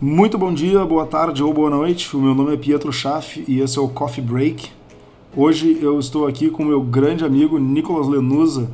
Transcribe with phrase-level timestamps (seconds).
[0.00, 2.16] Muito bom dia, boa tarde ou boa noite.
[2.16, 4.70] O meu nome é Pietro Schaff e esse é o Coffee Break.
[5.36, 8.70] Hoje eu estou aqui com o meu grande amigo Nicolas Lenusa.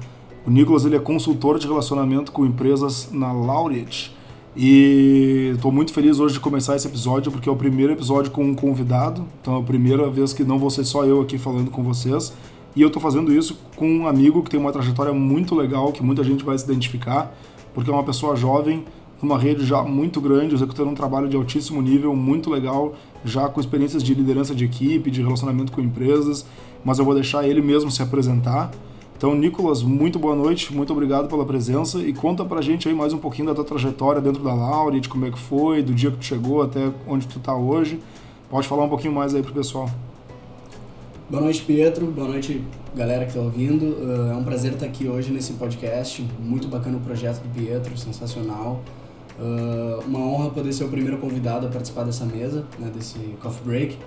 [0.47, 4.15] O Nicolas ele é consultor de relacionamento com empresas na Laureate.
[4.55, 8.45] E estou muito feliz hoje de começar esse episódio porque é o primeiro episódio com
[8.45, 9.25] um convidado.
[9.41, 12.35] Então é a primeira vez que não vou ser só eu aqui falando com vocês.
[12.77, 16.03] E eu estou fazendo isso com um amigo que tem uma trajetória muito legal, que
[16.03, 17.35] muita gente vai se identificar,
[17.73, 18.85] porque é uma pessoa jovem,
[19.23, 23.61] numa rede já muito grande, executando um trabalho de altíssimo nível, muito legal, já com
[23.61, 26.45] experiências de liderança de equipe, de relacionamento com empresas,
[26.85, 28.71] mas eu vou deixar ele mesmo se apresentar.
[29.17, 33.13] Então, Nicolas, muito boa noite, muito obrigado pela presença e conta pra gente aí mais
[33.13, 36.11] um pouquinho da tua trajetória dentro da Laureate, de como é que foi, do dia
[36.11, 38.01] que tu chegou até onde tu tá hoje.
[38.51, 39.89] Pode falar um pouquinho mais aí pro pessoal.
[41.31, 42.07] Boa noite, Pietro.
[42.07, 42.63] Boa noite,
[42.95, 43.97] galera que está ouvindo.
[44.31, 46.23] É um prazer estar aqui hoje nesse podcast.
[46.39, 48.83] Muito bacana o projeto do Pietro, sensacional.
[49.39, 53.65] Uh, uma honra poder ser o primeiro convidado a participar dessa mesa, né, desse coffee
[53.65, 53.99] break.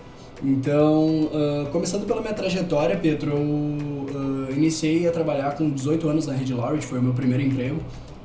[0.44, 6.28] Então, uh, começando pela minha trajetória, Pedro, eu uh, iniciei a trabalhar com 18 anos
[6.28, 7.82] na Rede Laureate, foi o meu primeiro emprego.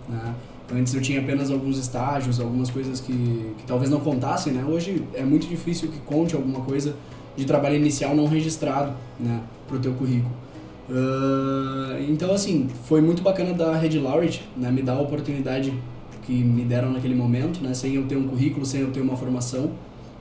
[0.09, 0.35] Né?
[0.75, 4.65] Antes eu tinha apenas alguns estágios, algumas coisas que, que talvez não contassem, né?
[4.65, 6.95] Hoje é muito difícil que conte alguma coisa
[7.37, 10.33] de trabalho inicial não registrado né, o teu currículo.
[10.89, 15.73] Uh, então, assim, foi muito bacana da Rede Laureate, né, me dar a oportunidade
[16.23, 19.17] que me deram naquele momento, né, sem eu ter um currículo, sem eu ter uma
[19.17, 19.71] formação.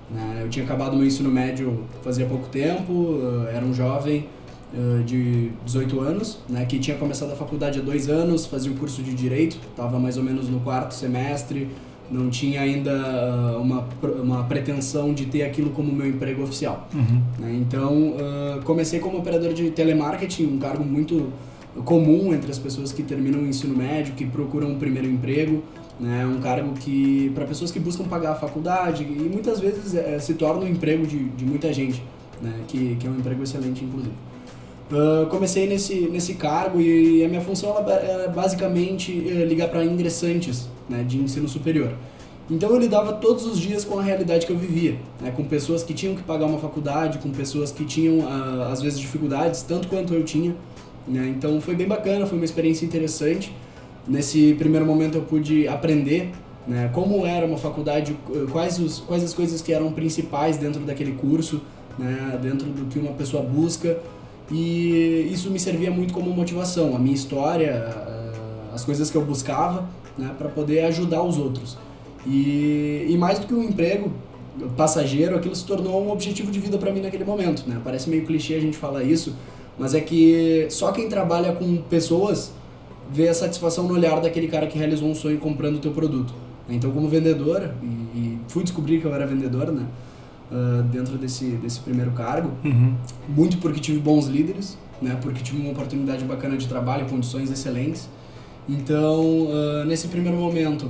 [0.10, 4.28] Né, eu tinha acabado meu ensino médio fazia pouco tempo, uh, era um jovem
[4.74, 8.76] uh, de 18 anos, né, que tinha começado a faculdade há dois anos, fazia o
[8.76, 11.70] curso de Direito, estava mais ou menos no quarto semestre,
[12.10, 13.88] não tinha ainda uma,
[14.22, 16.90] uma pretensão de ter aquilo como meu emprego oficial.
[16.94, 17.22] Uhum.
[17.40, 18.16] Né, então,
[18.66, 21.32] comecei como operador de telemarketing, um cargo muito
[21.86, 25.64] comum entre as pessoas que terminam o ensino médio, que procuram um primeiro emprego
[26.02, 26.26] né?
[26.26, 30.34] Um cargo que para pessoas que buscam pagar a faculdade e muitas vezes é, se
[30.34, 32.04] torna um emprego de, de muita gente,
[32.42, 32.52] né?
[32.68, 34.16] Que, que é um emprego excelente inclusive.
[34.92, 40.68] Uh, comecei nesse, nesse cargo e a minha função é basicamente é, ligar para ingressantes
[40.90, 41.94] né, de ensino superior.
[42.50, 45.82] Então eu lidava todos os dias com a realidade que eu vivia, né, com pessoas
[45.82, 49.88] que tinham que pagar uma faculdade, com pessoas que tinham uh, às vezes dificuldades, tanto
[49.88, 50.54] quanto eu tinha.
[51.08, 53.56] Né, então foi bem bacana, foi uma experiência interessante.
[54.12, 56.32] Nesse primeiro momento eu pude aprender
[56.68, 58.14] né, como era uma faculdade,
[58.52, 61.62] quais, os, quais as coisas que eram principais dentro daquele curso,
[61.98, 63.98] né, dentro do que uma pessoa busca.
[64.52, 67.88] E isso me servia muito como motivação, a minha história,
[68.74, 71.78] as coisas que eu buscava né, para poder ajudar os outros.
[72.28, 74.12] E, e mais do que um emprego
[74.76, 77.64] passageiro, aquilo se tornou um objetivo de vida para mim naquele momento.
[77.66, 77.80] Né?
[77.82, 79.34] Parece meio clichê a gente falar isso,
[79.80, 82.52] mas é que só quem trabalha com pessoas
[83.12, 86.34] ver a satisfação no olhar daquele cara que realizou um sonho comprando o teu produto.
[86.70, 89.86] Então, como vendedora, e, e fui descobrir que eu era vendedora, né?
[90.52, 92.94] Uh, dentro desse, desse primeiro cargo, uhum.
[93.30, 95.18] muito porque tive bons líderes, né?
[95.22, 98.10] Porque tive uma oportunidade bacana de trabalho, condições excelentes.
[98.68, 100.90] Então, uh, nesse primeiro momento,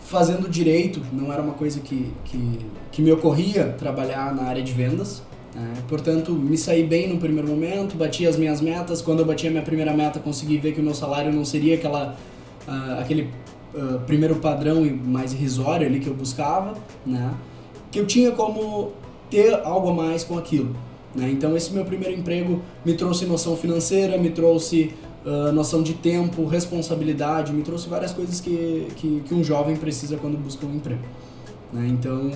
[0.00, 2.58] fazendo direito, não era uma coisa que, que,
[2.90, 5.22] que me ocorria trabalhar na área de vendas,
[5.56, 9.02] é, portanto, me saí bem no primeiro momento, bati as minhas metas.
[9.02, 11.74] Quando eu bati a minha primeira meta, consegui ver que o meu salário não seria
[11.74, 12.16] aquela,
[12.68, 13.30] uh, aquele
[13.74, 16.74] uh, primeiro padrão mais irrisório ali que eu buscava,
[17.04, 17.34] né?
[17.90, 18.92] que eu tinha como
[19.28, 20.74] ter algo a mais com aquilo.
[21.16, 21.28] Né?
[21.32, 24.94] Então, esse meu primeiro emprego me trouxe noção financeira, me trouxe
[25.26, 30.16] uh, noção de tempo, responsabilidade, me trouxe várias coisas que, que, que um jovem precisa
[30.16, 31.02] quando busca um emprego.
[31.72, 31.88] Né?
[31.88, 32.30] Então,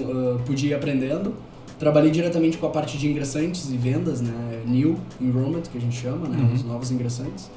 [0.44, 1.32] pude ir aprendendo.
[1.78, 4.62] Trabalhei diretamente com a parte de ingressantes e vendas, né?
[4.66, 6.38] New Enrollment, que a gente chama, né?
[6.38, 6.54] Uhum.
[6.54, 7.50] Os novos ingressantes.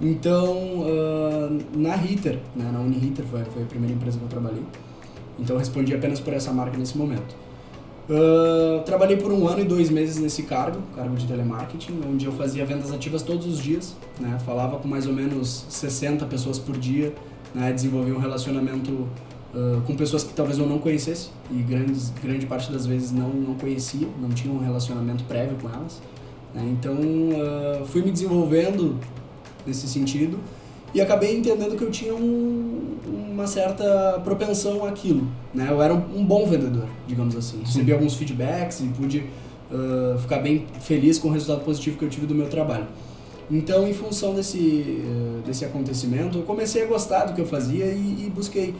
[0.00, 2.70] Então, uh, na Hitter, né?
[2.70, 4.62] na Unihitter, foi, foi a primeira empresa que eu trabalhei.
[5.38, 7.34] Então, respondi apenas por essa marca nesse momento.
[8.08, 12.32] Uh, trabalhei por um ano e dois meses nesse cargo, cargo de telemarketing, onde eu
[12.32, 14.38] fazia vendas ativas todos os dias, né?
[14.46, 17.12] falava com mais ou menos 60 pessoas por dia,
[17.52, 17.72] né?
[17.72, 19.08] desenvolvia um relacionamento
[19.56, 23.30] uh, com pessoas que talvez eu não conhecesse e grandes, grande parte das vezes não,
[23.30, 26.00] não conhecia, não tinha um relacionamento prévio com elas.
[26.54, 26.76] Né?
[26.78, 28.98] Então uh, fui me desenvolvendo
[29.66, 30.38] nesse sentido
[30.94, 32.96] e acabei entendendo que eu tinha um,
[33.32, 35.26] uma certa propensão àquilo.
[35.52, 35.66] Né?
[35.68, 37.60] Eu era um, um bom vendedor, digamos assim.
[37.64, 39.24] Recebi alguns feedbacks e pude
[39.70, 42.86] uh, ficar bem feliz com o resultado positivo que eu tive do meu trabalho.
[43.48, 45.04] Então, em função desse,
[45.46, 48.74] desse acontecimento, eu comecei a gostar do que eu fazia e, e busquei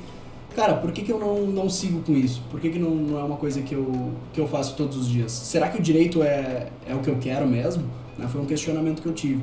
[0.57, 2.43] cara, por que, que eu não, não sigo com isso?
[2.51, 5.07] Por que, que não, não é uma coisa que eu, que eu faço todos os
[5.07, 5.31] dias?
[5.31, 7.85] Será que o direito é, é o que eu quero mesmo?
[8.19, 8.27] Né?
[8.27, 9.43] Foi um questionamento que eu tive.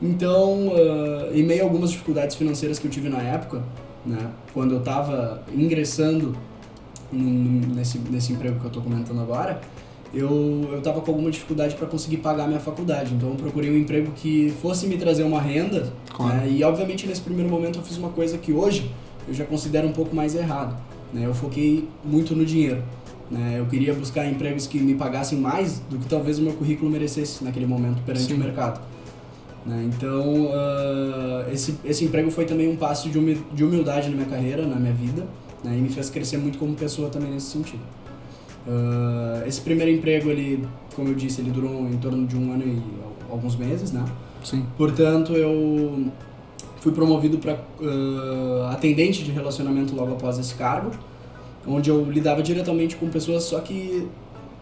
[0.00, 3.62] Então, uh, em meio a algumas dificuldades financeiras que eu tive na época,
[4.06, 6.36] né, quando eu estava ingressando
[7.10, 9.60] nesse, nesse emprego que eu estou comentando agora,
[10.12, 13.14] eu eu estava com alguma dificuldade para conseguir pagar a minha faculdade.
[13.14, 15.92] Então eu procurei um emprego que fosse me trazer uma renda.
[16.12, 16.36] Claro.
[16.36, 16.50] Né?
[16.50, 18.90] E obviamente nesse primeiro momento eu fiz uma coisa que hoje
[19.28, 20.76] eu já considero um pouco mais errado.
[21.12, 21.26] Né?
[21.26, 22.82] Eu foquei muito no dinheiro.
[23.30, 23.56] Né?
[23.58, 27.42] Eu queria buscar empregos que me pagassem mais do que talvez o meu currículo merecesse
[27.44, 28.34] naquele momento perante Sim.
[28.34, 28.80] o mercado.
[29.64, 29.88] Né?
[29.94, 34.28] Então, uh, esse, esse emprego foi também um passo de humi- de humildade na minha
[34.28, 35.24] carreira, na minha vida,
[35.64, 35.74] né?
[35.76, 37.80] e me fez crescer muito como pessoa também nesse sentido.
[38.66, 42.62] Uh, esse primeiro emprego, ele, como eu disse, ele durou em torno de um ano
[42.64, 44.04] e al- alguns meses, né?
[44.42, 44.64] Sim.
[44.76, 46.06] Portanto, eu
[46.84, 47.58] fui promovido para
[48.70, 50.90] atendente de relacionamento logo após esse cargo,
[51.66, 54.06] onde eu lidava diretamente com pessoas, só que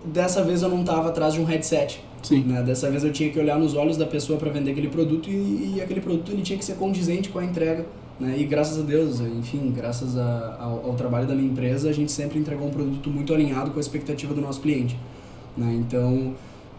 [0.05, 2.01] dessa vez eu não estava atrás de um headset.
[2.23, 2.45] Sim.
[2.45, 2.63] Né?
[2.63, 5.75] Dessa vez eu tinha que olhar nos olhos da pessoa para vender aquele produto e,
[5.75, 7.85] e aquele produto ele tinha que ser condizente com a entrega.
[8.21, 8.37] Né?
[8.39, 12.13] E graças a Deus, enfim, graças a, ao, ao trabalho da minha empresa, a gente
[12.13, 14.97] sempre entregou um produto muito alinhado com a expectativa do nosso cliente.
[15.57, 15.75] Né?
[15.75, 16.35] Então,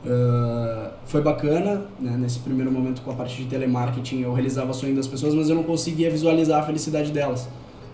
[0.06, 2.16] uh, foi bacana, né?
[2.18, 5.50] nesse primeiro momento com a parte de telemarketing eu realizava o sonho das pessoas, mas
[5.50, 7.48] eu não conseguia visualizar a felicidade delas.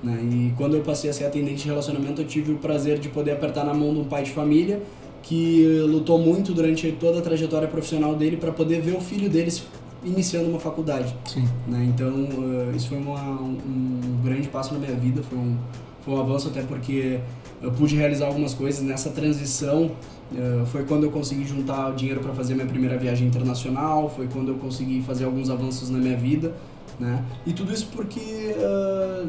[0.03, 0.19] Né?
[0.23, 3.31] E quando eu passei a ser atendente de relacionamento, eu tive o prazer de poder
[3.31, 4.81] apertar na mão de um pai de família
[5.21, 9.63] que lutou muito durante toda a trajetória profissional dele para poder ver o filho deles
[10.03, 11.13] iniciando uma faculdade.
[11.25, 11.47] Sim.
[11.67, 11.91] Né?
[11.93, 15.57] Então, uh, isso foi uma, um, um grande passo na minha vida, foi um,
[16.01, 17.19] foi um avanço até porque
[17.61, 19.91] eu pude realizar algumas coisas nessa transição.
[20.31, 24.27] Uh, foi quando eu consegui juntar o dinheiro para fazer minha primeira viagem internacional, foi
[24.27, 26.53] quando eu consegui fazer alguns avanços na minha vida.
[26.99, 27.23] Né?
[27.45, 29.27] E tudo isso porque uh,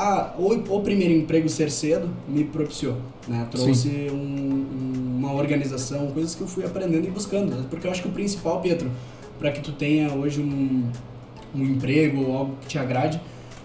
[0.00, 2.96] ah, o, o primeiro emprego ser cedo me propiciou,
[3.26, 3.48] né?
[3.50, 7.54] Trouxe um, um, uma organização, coisas que eu fui aprendendo e buscando.
[7.54, 7.64] né?
[7.68, 8.90] Porque eu acho que o principal, Pedro,
[9.40, 10.88] para que tu tenha hoje um,
[11.52, 13.20] um emprego ou algo que te agrade,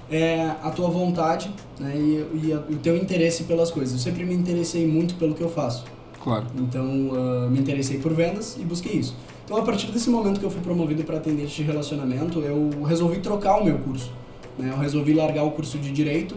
[0.10, 1.94] é a tua vontade né?
[1.96, 3.94] e, e, a, e o teu interesse pelas coisas.
[3.94, 5.86] Eu sempre me interessei muito pelo que eu faço.
[6.24, 6.46] Claro.
[6.58, 9.14] Então, uh, me interessei por vendas e busquei isso.
[9.44, 13.20] Então, a partir desse momento que eu fui promovido para atendente de relacionamento, eu resolvi
[13.20, 14.10] trocar o meu curso.
[14.58, 14.70] Né?
[14.74, 16.36] Eu resolvi largar o curso de direito,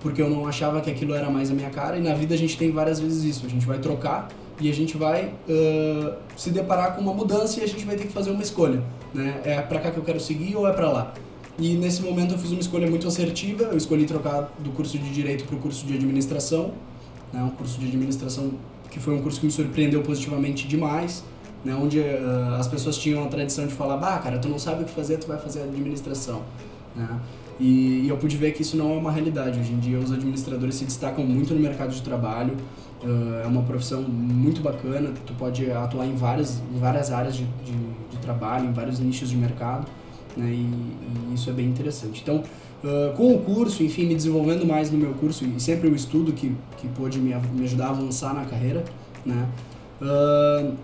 [0.00, 1.96] porque eu não achava que aquilo era mais a minha cara.
[1.96, 3.46] E na vida a gente tem várias vezes isso.
[3.46, 4.28] A gente vai trocar
[4.60, 8.04] e a gente vai uh, se deparar com uma mudança e a gente vai ter
[8.04, 8.82] que fazer uma escolha.
[9.14, 9.40] Né?
[9.42, 11.14] É para cá que eu quero seguir ou é para lá?
[11.58, 13.64] E nesse momento eu fiz uma escolha muito assertiva.
[13.64, 16.72] Eu escolhi trocar do curso de direito para o curso de administração.
[17.32, 17.42] Né?
[17.42, 18.52] Um curso de administração
[18.94, 21.24] que foi um curso que me surpreendeu positivamente demais.
[21.64, 21.74] Né?
[21.74, 24.86] Onde uh, as pessoas tinham a tradição de falar: bah, cara, tu não sabe o
[24.86, 26.42] que fazer, tu vai fazer administração.
[26.94, 27.08] Né?
[27.58, 29.58] E, e, eu pude ver que isso não é uma realidade.
[29.58, 32.56] Hoje em dia, os administradores se destacam muito no mercado de trabalho.
[33.02, 35.12] Uh, é uma profissão muito bacana.
[35.26, 37.72] Tu pode atuar em várias, em várias áreas de, de,
[38.12, 39.88] de trabalho, em vários nichos de mercado.
[40.36, 40.50] Né?
[40.50, 42.22] E, e, isso é bem interessante.
[42.22, 42.44] Então,
[42.84, 46.32] uh, com o curso, enfim, me desenvolvendo mais no meu curso e sempre o estudo
[46.32, 48.84] que, que pôde me, me ajudar a avançar na carreira,
[49.24, 49.48] né?
[50.00, 50.74] Uh,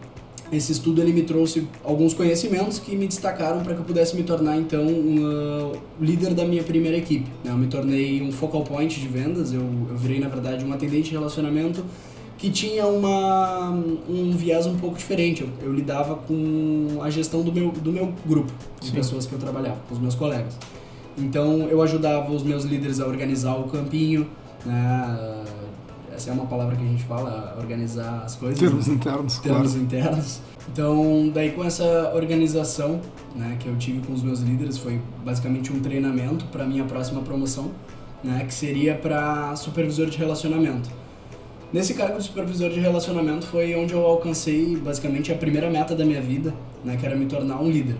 [0.52, 4.24] esse estudo ele me trouxe alguns conhecimentos que me destacaram para que eu pudesse me
[4.24, 7.30] tornar então um uh, líder da minha primeira equipe.
[7.44, 7.52] Né?
[7.52, 11.10] Eu me tornei um focal point de vendas, eu, eu virei na verdade um atendente
[11.10, 11.84] de relacionamento
[12.36, 13.70] que tinha uma,
[14.08, 15.42] um viés um pouco diferente.
[15.42, 18.92] Eu, eu lidava com a gestão do meu, do meu grupo de Sim.
[18.92, 20.58] pessoas que eu trabalhava, com os meus colegas.
[21.18, 24.28] Então eu ajudava os meus líderes a organizar o campinho,
[24.64, 25.40] né?
[26.20, 28.58] essa é uma palavra que a gente fala, organizar as coisas.
[28.58, 28.94] Termos né?
[28.94, 29.82] internos, termos claro.
[29.82, 30.40] internos.
[30.70, 33.00] Então, daí com essa organização
[33.34, 37.22] né, que eu tive com os meus líderes, foi basicamente um treinamento para minha próxima
[37.22, 37.70] promoção,
[38.22, 40.90] né, que seria para supervisor de relacionamento.
[41.72, 46.04] Nesse cargo de supervisor de relacionamento foi onde eu alcancei basicamente a primeira meta da
[46.04, 46.52] minha vida,
[46.84, 47.96] né, que era me tornar um líder.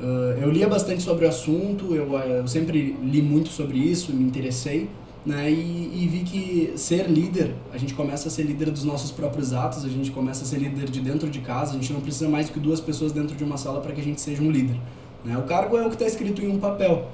[0.00, 4.24] Uh, eu lia bastante sobre o assunto, eu, eu sempre li muito sobre isso, me
[4.24, 4.88] interessei,
[5.24, 5.50] né?
[5.50, 9.52] E, e, vi que ser líder, a gente começa a ser líder dos nossos próprios
[9.52, 12.28] atos, a gente começa a ser líder de dentro de casa, a gente não precisa
[12.28, 14.76] mais que duas pessoas dentro de uma sala para que a gente seja um líder.
[15.24, 15.38] Né?
[15.38, 17.08] O cargo é o que está escrito em um papel.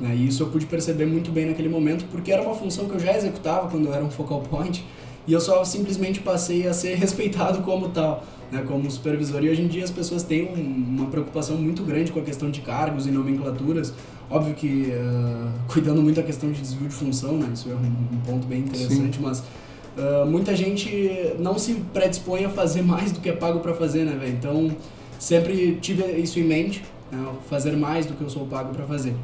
[0.00, 0.16] Né?
[0.16, 3.00] E isso eu pude perceber muito bem naquele momento, porque era uma função que eu
[3.00, 4.84] já executava quando eu era um focal point,
[5.26, 8.24] e eu só simplesmente passei a ser respeitado como tal.
[8.52, 9.42] Né, como supervisor.
[9.42, 12.50] E hoje em dia as pessoas têm um, uma preocupação muito grande com a questão
[12.50, 13.92] de cargos e nomenclaturas.
[14.30, 18.16] Óbvio que uh, cuidando muito da questão de desvio de função, né, isso é um,
[18.16, 19.22] um ponto bem interessante, Sim.
[19.22, 23.74] mas uh, muita gente não se predispõe a fazer mais do que é pago para
[23.74, 24.32] fazer, né, velho?
[24.32, 24.70] Então
[25.18, 29.14] sempre tive isso em mente, né, fazer mais do que eu sou pago para fazer.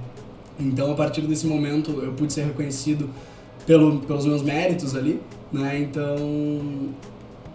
[0.59, 3.09] Então a partir desse momento eu pude ser reconhecido
[3.67, 5.21] pelo, pelos meus méritos ali,
[5.53, 5.81] né?
[5.81, 6.17] Então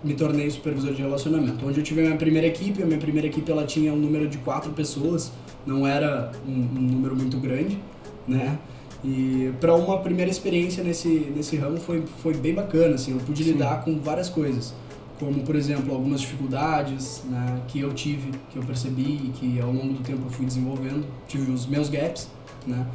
[0.03, 1.65] me tornei supervisor de relacionamento.
[1.65, 4.27] Onde eu tive a minha primeira equipe, a minha primeira equipe ela tinha um número
[4.27, 5.31] de quatro pessoas,
[5.65, 7.79] não era um, um número muito grande,
[8.27, 8.59] né?
[9.03, 13.43] E para uma primeira experiência nesse, nesse ramo foi, foi bem bacana, assim, eu pude
[13.43, 13.51] Sim.
[13.51, 14.73] lidar com várias coisas,
[15.19, 19.71] como por exemplo algumas dificuldades né, que eu tive, que eu percebi e que ao
[19.71, 22.27] longo do tempo eu fui desenvolvendo, tive os meus gaps,
[22.65, 22.85] né?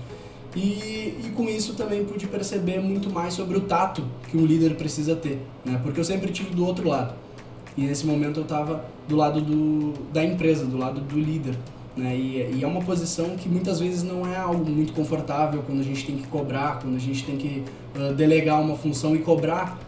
[0.54, 4.74] E, e com isso também pude perceber muito mais sobre o tato que um líder
[4.74, 5.80] precisa ter, né?
[5.82, 7.14] Porque eu sempre tive do outro lado.
[7.76, 11.56] E nesse momento eu estava do lado do, da empresa, do lado do líder.
[11.96, 12.16] Né?
[12.16, 15.84] E, e, é uma posição que muitas vezes não é algo muito confortável quando a
[15.84, 17.64] gente tem que cobrar, quando a gente tem que
[17.96, 19.78] uh, delegar uma função e cobrar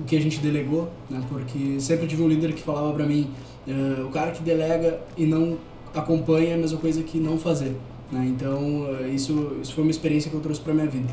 [0.00, 1.20] o que a gente delegou, né?
[1.28, 3.30] Porque sempre tive um líder que falava para mim,
[3.66, 5.58] uh, o cara que delega e não
[5.94, 7.76] acompanha é a mesma coisa que não fazer,
[8.10, 8.26] né?
[8.26, 11.12] Então uh, isso isso foi uma experiência que eu trouxe para minha vida.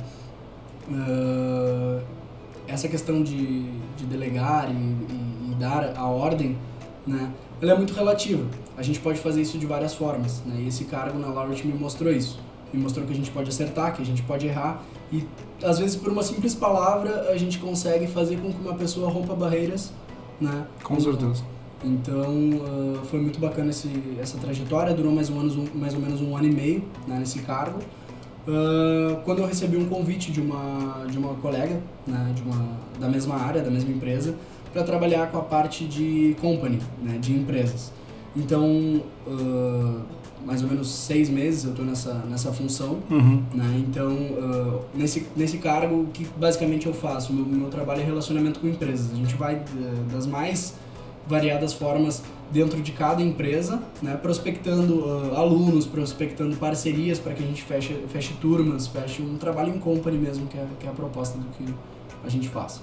[2.68, 3.64] essa questão de,
[3.98, 6.58] de delegar e, e, e dar a ordem,
[7.06, 7.32] né?
[7.62, 8.46] Ela é muito relativa
[8.78, 10.62] a gente pode fazer isso de várias formas, né?
[10.62, 12.40] E esse cargo na Laureate me mostrou isso.
[12.72, 15.26] Me mostrou que a gente pode acertar, que a gente pode errar e
[15.64, 19.34] às vezes por uma simples palavra a gente consegue fazer com que uma pessoa rompa
[19.34, 19.92] barreiras,
[20.40, 20.68] né?
[20.84, 21.44] Com certeza.
[21.84, 26.22] Então uh, foi muito bacana esse, essa trajetória, durou mais, um ano, mais ou menos
[26.22, 27.80] um ano e meio né, nesse cargo.
[28.48, 33.08] Uh, quando eu recebi um convite de uma, de uma colega né, de uma, da
[33.10, 34.36] mesma área, da mesma empresa,
[34.72, 37.92] para trabalhar com a parte de company, né, de empresas.
[38.36, 40.02] Então, uh,
[40.46, 43.00] mais ou menos seis meses eu estou nessa, nessa função.
[43.10, 43.44] Uhum.
[43.54, 43.84] Né?
[43.88, 47.34] Então, uh, nesse, nesse cargo, o que basicamente eu faço?
[47.34, 49.12] Meu, meu trabalho é relacionamento com empresas.
[49.12, 50.76] A gente vai uh, das mais
[51.28, 54.16] variadas formas dentro de cada empresa, né?
[54.16, 59.76] prospectando uh, alunos, prospectando parcerias para que a gente feche, feche turmas, feche um trabalho
[59.76, 61.74] em company mesmo, que é, que é a proposta do que
[62.24, 62.82] a gente faz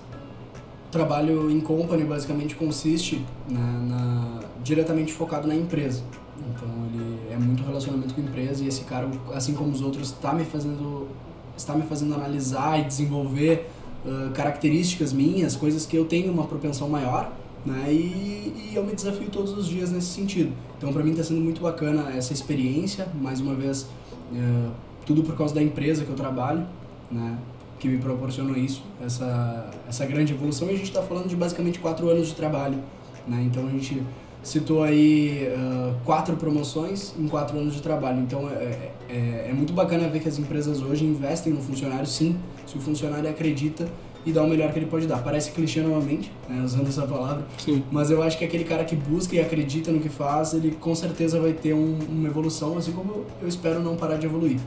[0.95, 6.05] trabalho em company basicamente consiste na, na, diretamente focado na empresa.
[6.39, 10.11] Então ele é muito relacionamento com a empresa e esse cara, assim como os outros,
[10.11, 11.09] está me fazendo
[11.57, 13.69] está me fazendo analisar e desenvolver
[14.05, 17.33] uh, características minhas, coisas que eu tenho uma propensão maior,
[17.65, 17.93] né?
[17.93, 20.53] E, e eu me desafio todos os dias nesse sentido.
[20.77, 23.89] Então para mim está sendo muito bacana essa experiência, mais uma vez
[24.33, 24.71] uh,
[25.07, 26.67] tudo por causa da empresa que eu trabalho,
[27.11, 27.39] né?
[27.79, 30.69] que me proporcionou isso, essa, essa grande evolução.
[30.69, 32.79] E a gente está falando de basicamente quatro anos de trabalho.
[33.27, 33.43] Né?
[33.47, 34.03] Então a gente
[34.43, 38.21] citou aí uh, quatro promoções em quatro anos de trabalho.
[38.21, 42.37] Então é, é, é, muito bacana ver que as empresas hoje investem no funcionário, sim,
[42.67, 43.89] se o funcionário acredita
[44.27, 45.19] e dá o melhor que ele pode dar.
[45.19, 47.83] Parece clichê novamente, né, usando essa palavra, sim.
[47.91, 50.95] mas eu acho que aquele cara que busca e acredita no que faz, ele com
[50.95, 54.59] certeza vai ter um, uma evolução, assim como eu espero não parar de evoluir.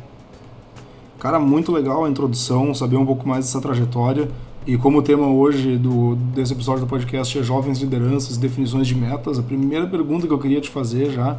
[1.19, 4.29] Cara, muito legal a introdução, saber um pouco mais dessa trajetória.
[4.67, 8.93] E como o tema hoje do, desse episódio do podcast é jovens lideranças, definições de
[8.93, 11.37] metas, a primeira pergunta que eu queria te fazer já,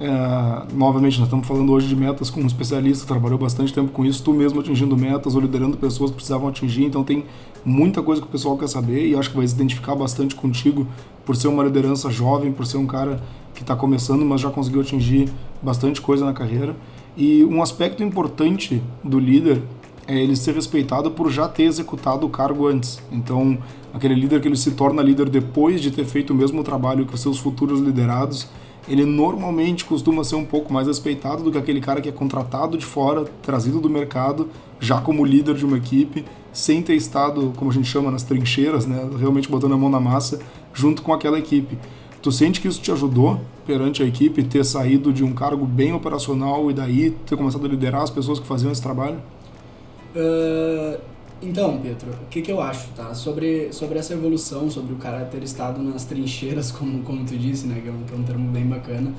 [0.00, 4.02] é, novamente, nós estamos falando hoje de metas com um especialista, trabalhou bastante tempo com
[4.02, 7.24] isso, tu mesmo atingindo metas ou liderando pessoas que precisavam atingir, então tem
[7.62, 10.86] muita coisa que o pessoal quer saber e acho que vai se identificar bastante contigo
[11.26, 13.22] por ser uma liderança jovem, por ser um cara
[13.54, 15.28] que está começando, mas já conseguiu atingir
[15.60, 16.74] bastante coisa na carreira.
[17.14, 19.60] E um aspecto importante do líder
[20.06, 23.02] é ele ser respeitado por já ter executado o cargo antes.
[23.12, 23.58] Então,
[23.92, 27.14] aquele líder que ele se torna líder depois de ter feito o mesmo trabalho que
[27.14, 28.48] os seus futuros liderados,
[28.88, 32.76] ele normalmente costuma ser um pouco mais respeitado do que aquele cara que é contratado
[32.76, 37.70] de fora, trazido do mercado, já como líder de uma equipe, sem ter estado, como
[37.70, 40.40] a gente chama, nas trincheiras, né, realmente botando a mão na massa,
[40.72, 41.78] junto com aquela equipe.
[42.22, 45.92] Tu sente que isso te ajudou perante a equipe ter saído de um cargo bem
[45.92, 49.18] operacional e daí ter começado a liderar as pessoas que faziam esse trabalho?
[50.14, 51.00] Uh,
[51.42, 53.14] então, Pedro, o que, que eu acho, tá?
[53.14, 57.66] Sobre, sobre essa evolução, sobre o cara ter estado nas trincheiras, como, como tu disse,
[57.66, 57.80] né?
[57.80, 59.12] Que é, um, que é um termo bem bacana.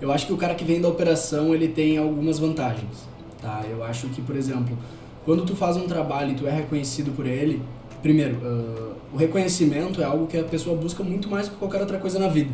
[0.00, 3.06] Eu acho que o cara que vem da operação, ele tem algumas vantagens,
[3.40, 3.64] tá?
[3.68, 4.76] Eu acho que, por exemplo,
[5.24, 7.62] quando tu faz um trabalho e tu é reconhecido por ele,
[8.02, 11.98] primeiro, uh, o reconhecimento é algo que a pessoa busca muito mais que qualquer outra
[11.98, 12.50] coisa na vida.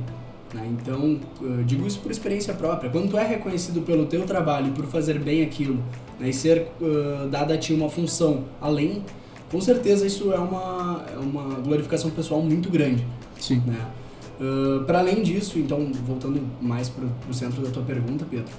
[0.52, 0.68] Né?
[0.70, 1.18] Então,
[1.64, 2.90] digo isso por experiência própria.
[2.90, 5.82] Quando tu é reconhecido pelo teu trabalho, por fazer bem aquilo,
[6.20, 6.28] né?
[6.28, 9.02] e ser uh, dada a ti uma função além,
[9.50, 13.06] com certeza isso é uma, é uma glorificação pessoal muito grande.
[13.40, 13.62] Sim.
[13.66, 13.86] Né?
[14.40, 18.52] Uh, para além disso, então, voltando mais para o centro da tua pergunta, Pedro,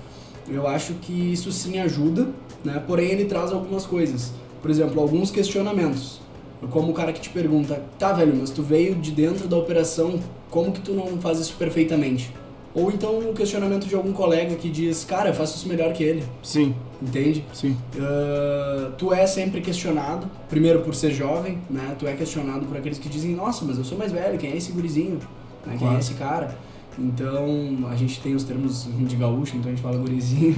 [0.47, 2.27] eu acho que isso sim ajuda,
[2.63, 2.81] né?
[2.85, 4.33] porém ele traz algumas coisas.
[4.62, 6.23] Por exemplo, alguns questionamentos
[6.69, 10.19] como o cara que te pergunta, tá, velho, mas tu veio de dentro da operação,
[10.53, 12.31] como que tu não faz isso perfeitamente?
[12.75, 16.03] Ou então o questionamento de algum colega que diz, cara, eu faço isso melhor que
[16.03, 16.24] ele.
[16.43, 16.75] Sim.
[17.01, 17.43] Entende?
[17.51, 17.75] Sim.
[17.95, 21.95] Uh, tu é sempre questionado, primeiro por ser jovem, né?
[21.98, 24.57] Tu é questionado por aqueles que dizem, nossa, mas eu sou mais velho, quem é
[24.57, 25.17] esse gurizinho?
[25.65, 25.69] Né?
[25.69, 25.95] Quem é claro.
[25.95, 26.55] é esse cara?
[27.00, 30.55] Então, a gente tem os termos de gaúcho, então a gente fala gurizinho.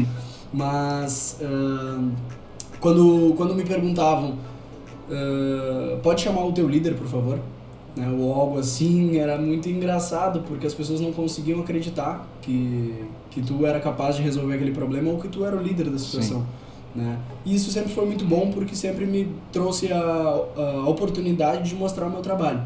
[0.52, 1.38] mas...
[1.40, 2.10] Uh,
[2.80, 4.36] quando, quando me perguntavam,
[5.08, 7.38] uh, pode chamar o teu líder, por favor?
[7.98, 12.94] Né, ou algo assim, era muito engraçado, porque as pessoas não conseguiam acreditar que,
[13.28, 15.98] que tu era capaz de resolver aquele problema ou que tu era o líder da
[15.98, 16.46] situação.
[16.94, 17.18] Né?
[17.44, 22.06] E isso sempre foi muito bom porque sempre me trouxe a, a oportunidade de mostrar
[22.06, 22.62] o meu trabalho.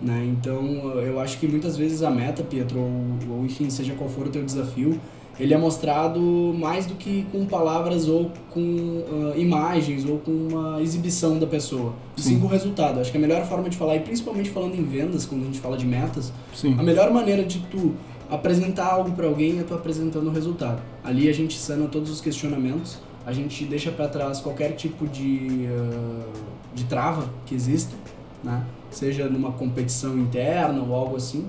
[0.00, 0.24] Né?
[0.38, 0.62] Então
[1.00, 4.30] eu acho que muitas vezes a meta, Pietro, ou, ou enfim, seja qual for o
[4.30, 5.00] teu desafio,
[5.38, 6.20] ele é mostrado
[6.58, 11.92] mais do que com palavras ou com uh, imagens ou com uma exibição da pessoa,
[12.16, 12.40] e sim.
[12.40, 13.00] com o resultado.
[13.00, 15.60] Acho que a melhor forma de falar, e principalmente falando em vendas, quando a gente
[15.60, 16.74] fala de metas, sim.
[16.78, 17.94] a melhor maneira de tu
[18.30, 20.80] apresentar algo para alguém é tu apresentando o resultado.
[21.04, 25.68] Ali a gente sana todos os questionamentos, a gente deixa para trás qualquer tipo de,
[25.70, 26.24] uh,
[26.74, 27.94] de trava que exista,
[28.42, 28.64] né?
[28.90, 31.46] seja numa competição interna ou algo assim,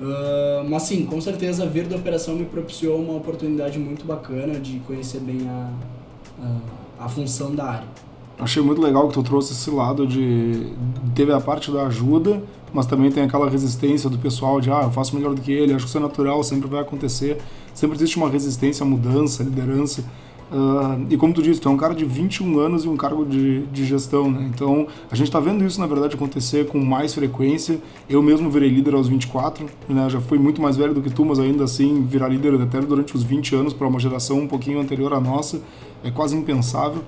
[0.00, 4.78] Uh, mas sim, com certeza vir da operação me propiciou uma oportunidade muito bacana de
[4.80, 5.70] conhecer bem a,
[7.00, 7.88] a, a, função da área.
[8.38, 10.70] Achei muito legal que tu trouxe esse lado de.
[11.14, 12.42] Teve a parte da ajuda,
[12.74, 15.72] mas também tem aquela resistência do pessoal de, ah, eu faço melhor do que ele,
[15.72, 17.38] acho que isso é natural, sempre vai acontecer.
[17.72, 20.04] Sempre existe uma resistência à mudança, à liderança.
[20.50, 23.24] Uh, e como tu disse, tu é um cara de 21 anos e um cargo
[23.24, 24.48] de, de gestão, né?
[24.54, 27.80] Então, a gente está vendo isso, na verdade, acontecer com mais frequência.
[28.08, 30.08] Eu mesmo virei líder aos 24, né?
[30.08, 33.16] Já fui muito mais velho do que tu, mas ainda assim, virar líder até durante
[33.16, 35.60] os 20 anos para uma geração um pouquinho anterior à nossa
[36.04, 37.02] é quase impensável.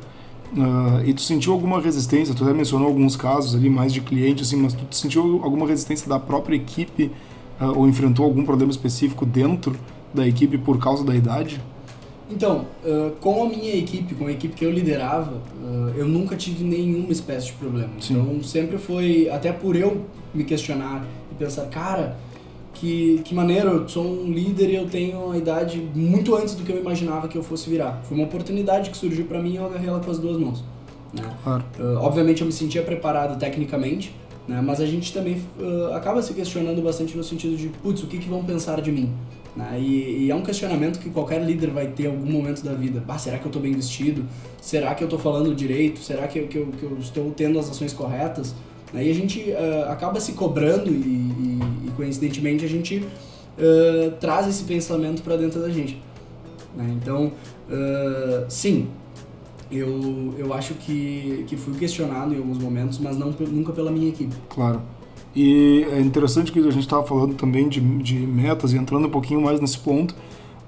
[0.52, 2.34] Uh, e tu sentiu alguma resistência?
[2.34, 6.08] Tu até mencionou alguns casos ali, mais de cliente, assim, mas tu sentiu alguma resistência
[6.08, 7.10] da própria equipe
[7.60, 9.76] uh, ou enfrentou algum problema específico dentro
[10.12, 11.60] da equipe por causa da idade?
[12.30, 16.36] Então, uh, com a minha equipe, com a equipe que eu liderava, uh, eu nunca
[16.36, 17.90] tive nenhuma espécie de problema.
[18.00, 18.14] Sim.
[18.14, 20.04] Então, sempre foi, até por eu
[20.34, 22.16] me questionar e pensar, cara,
[22.74, 26.64] que, que maneiro, eu sou um líder e eu tenho uma idade muito antes do
[26.64, 28.02] que eu imaginava que eu fosse virar.
[28.04, 30.62] Foi uma oportunidade que surgiu para mim e eu agarrei ela com as duas mãos.
[31.12, 31.22] Né?
[31.42, 31.64] Claro.
[31.78, 34.14] Uh, obviamente, eu me sentia preparado tecnicamente,
[34.46, 34.60] né?
[34.60, 35.40] mas a gente também
[35.94, 39.12] acaba se questionando bastante no sentido de, putz, o que, que vão pensar de mim?
[39.58, 39.80] Né?
[39.80, 43.02] E, e, é um questionamento que qualquer líder vai ter em algum momento da vida.
[43.08, 44.24] Ah, será que eu estou bem vestido?
[44.62, 45.98] Será que eu estou falando direito?
[45.98, 48.54] Será que, que, eu, que eu estou tendo as ações corretas?
[48.92, 49.06] Né?
[49.06, 54.46] E a gente uh, acaba se cobrando e, e, e coincidentemente, a gente uh, traz
[54.46, 56.00] esse pensamento para dentro da gente.
[56.76, 56.96] Né?
[57.02, 57.32] Então,
[57.68, 58.86] uh, sim,
[59.72, 64.08] eu, eu acho que, que fui questionado em alguns momentos, mas não, nunca pela minha
[64.08, 64.36] equipe.
[64.48, 64.80] Claro.
[65.40, 69.10] E é interessante que a gente estava falando também de, de metas e entrando um
[69.10, 70.12] pouquinho mais nesse ponto.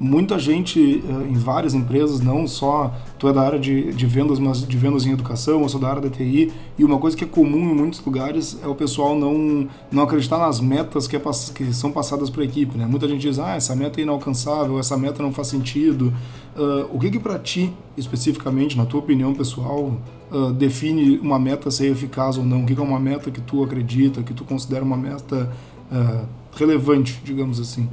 [0.02, 4.38] Muita gente eh, em várias empresas, não só tu é da área de, de vendas,
[4.38, 7.22] mas de vendas em educação, eu sou da área da TI, e uma coisa que
[7.22, 11.20] é comum em muitos lugares é o pessoal não, não acreditar nas metas que, é,
[11.54, 12.78] que são passadas para a equipe.
[12.78, 12.86] Né?
[12.86, 16.14] Muita gente diz, ah, essa meta é inalcançável, essa meta não faz sentido.
[16.56, 20.00] Uh, o que que para ti, especificamente, na tua opinião pessoal,
[20.32, 22.62] uh, define uma meta ser eficaz ou não?
[22.62, 25.52] O que, que é uma meta que tu acredita, que tu considera uma meta
[25.92, 27.86] uh, relevante, digamos assim?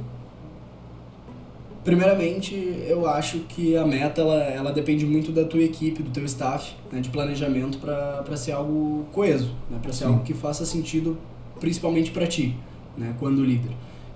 [1.88, 2.54] Primeiramente,
[2.86, 6.74] eu acho que a meta ela, ela depende muito da tua equipe, do teu staff,
[6.92, 10.10] né, de planejamento para ser algo coeso, né, para ser Sim.
[10.10, 11.16] algo que faça sentido
[11.58, 12.54] principalmente para ti,
[12.94, 13.70] né, quando líder.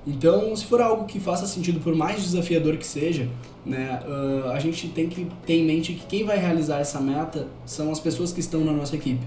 [0.06, 3.26] Então, se for algo que faça sentido, por mais desafiador que seja,
[3.64, 7.48] né, uh, a gente tem que ter em mente que quem vai realizar essa meta
[7.64, 9.24] são as pessoas que estão na nossa equipe.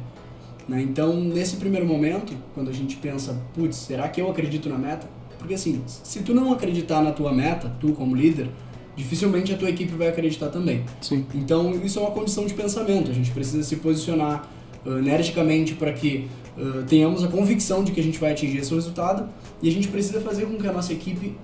[0.67, 0.83] Né?
[0.83, 5.14] Então, nesse primeiro momento, quando a gente pensa, putz, será que eu acredito na meta?
[5.45, 8.49] Porque assim, se tu não acreditar na tua meta, tu como líder,
[8.95, 10.83] dificilmente a tua equipe vai acreditar também.
[10.99, 11.23] Sim.
[11.35, 13.11] Então, isso é uma condição de pensamento.
[13.11, 14.49] A gente precisa se posicionar
[14.83, 16.27] uh, energicamente para que
[16.57, 19.29] uh, tenhamos a convicção de que a gente vai atingir esse resultado
[19.61, 21.37] e a gente precisa fazer com que a nossa equipe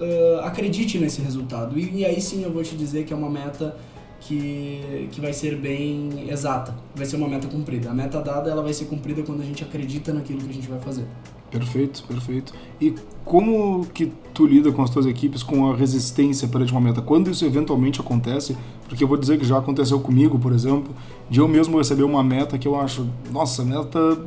[0.00, 1.78] uh, acredite nesse resultado.
[1.78, 3.76] E, e, aí sim eu vou te dizer que é uma meta
[4.18, 7.88] que, que vai ser bem exata, vai ser uma meta cumprida.
[7.88, 10.66] A meta dada ela vai ser cumprida quando a gente acredita naquilo que a gente
[10.66, 11.06] vai fazer.
[11.54, 12.52] Perfeito, perfeito.
[12.80, 17.00] E como que tu lida com as tuas equipes com a resistência perante uma meta?
[17.00, 18.56] Quando isso eventualmente acontece?
[18.88, 20.92] Porque eu vou dizer que já aconteceu comigo, por exemplo,
[21.30, 24.18] de eu mesmo receber uma meta que eu acho, nossa, meta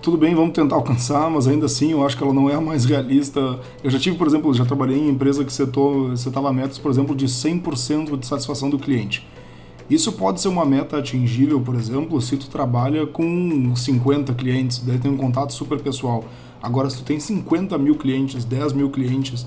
[0.00, 2.60] tudo bem, vamos tentar alcançar, mas ainda assim eu acho que ela não é a
[2.60, 3.60] mais realista.
[3.84, 7.14] Eu já tive, por exemplo, já trabalhei em empresa que setou, setava metas, por exemplo,
[7.14, 9.26] de 100% de satisfação do cliente.
[9.90, 14.98] Isso pode ser uma meta atingível, por exemplo, se tu trabalha com 50 clientes, daí
[14.98, 16.24] tem um contato super pessoal.
[16.62, 19.46] Agora, se tu tem 50 mil clientes, 10 mil clientes,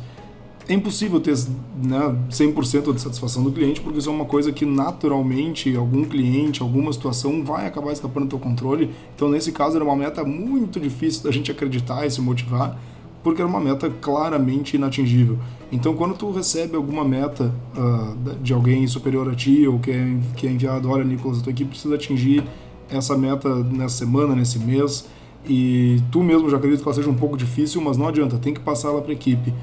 [0.67, 1.37] é impossível ter
[1.83, 6.61] né, 100% de satisfação do cliente, porque isso é uma coisa que naturalmente algum cliente,
[6.61, 8.89] alguma situação vai acabar escapando do teu controle.
[9.15, 12.79] Então, nesse caso, era uma meta muito difícil da gente acreditar e se motivar,
[13.21, 15.37] porque era uma meta claramente inatingível.
[15.71, 20.17] Então, quando tu recebe alguma meta uh, de alguém superior a ti ou que é,
[20.35, 22.43] que é enviado, olha, Nicolas, a tua equipe precisa atingir
[22.89, 25.07] essa meta nessa semana, nesse mês,
[25.45, 28.53] e tu mesmo já acredita que ela seja um pouco difícil, mas não adianta, tem
[28.53, 29.53] que passar ela para a equipe.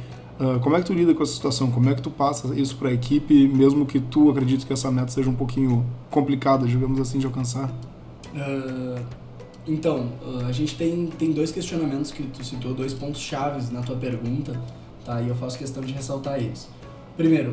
[0.41, 1.71] Uh, como é que tu lida com essa situação?
[1.71, 4.91] Como é que tu passa isso para a equipe, mesmo que tu acredite que essa
[4.91, 7.69] meta seja um pouquinho complicada, digamos assim, de alcançar?
[8.35, 9.03] Uh,
[9.67, 13.83] então, uh, a gente tem, tem dois questionamentos que tu citou, dois pontos chaves na
[13.83, 14.59] tua pergunta,
[15.05, 15.21] tá?
[15.21, 16.69] E eu faço questão de ressaltar eles.
[17.17, 17.53] Primeiro,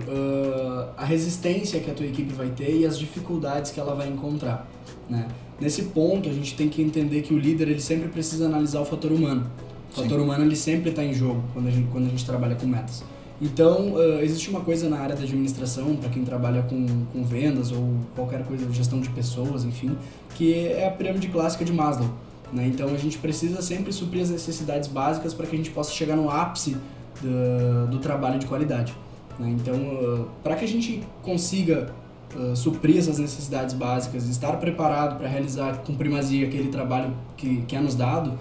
[0.95, 4.69] a resistência que a tua equipe vai ter e as dificuldades que ela vai encontrar,
[5.09, 5.27] né?
[5.59, 8.85] Nesse ponto, a gente tem que entender que o líder ele sempre precisa analisar o
[8.85, 9.49] fator humano.
[9.91, 10.23] O fator Sim.
[10.23, 13.03] humano ele sempre está em jogo quando a, gente, quando a gente trabalha com metas.
[13.41, 17.71] Então, uh, existe uma coisa na área da administração, para quem trabalha com, com vendas
[17.71, 19.97] ou qualquer coisa, gestão de pessoas, enfim,
[20.35, 22.09] que é a pirâmide clássica de Maslow.
[22.51, 22.67] Né?
[22.67, 26.15] Então, a gente precisa sempre suprir as necessidades básicas para que a gente possa chegar
[26.15, 26.77] no ápice
[27.21, 28.93] do, do trabalho de qualidade.
[29.39, 29.55] Né?
[29.59, 31.93] Então, uh, para que a gente consiga
[32.35, 37.75] uh, suprir essas necessidades básicas, estar preparado para realizar com primazia aquele trabalho que, que
[37.75, 38.33] é nos dado,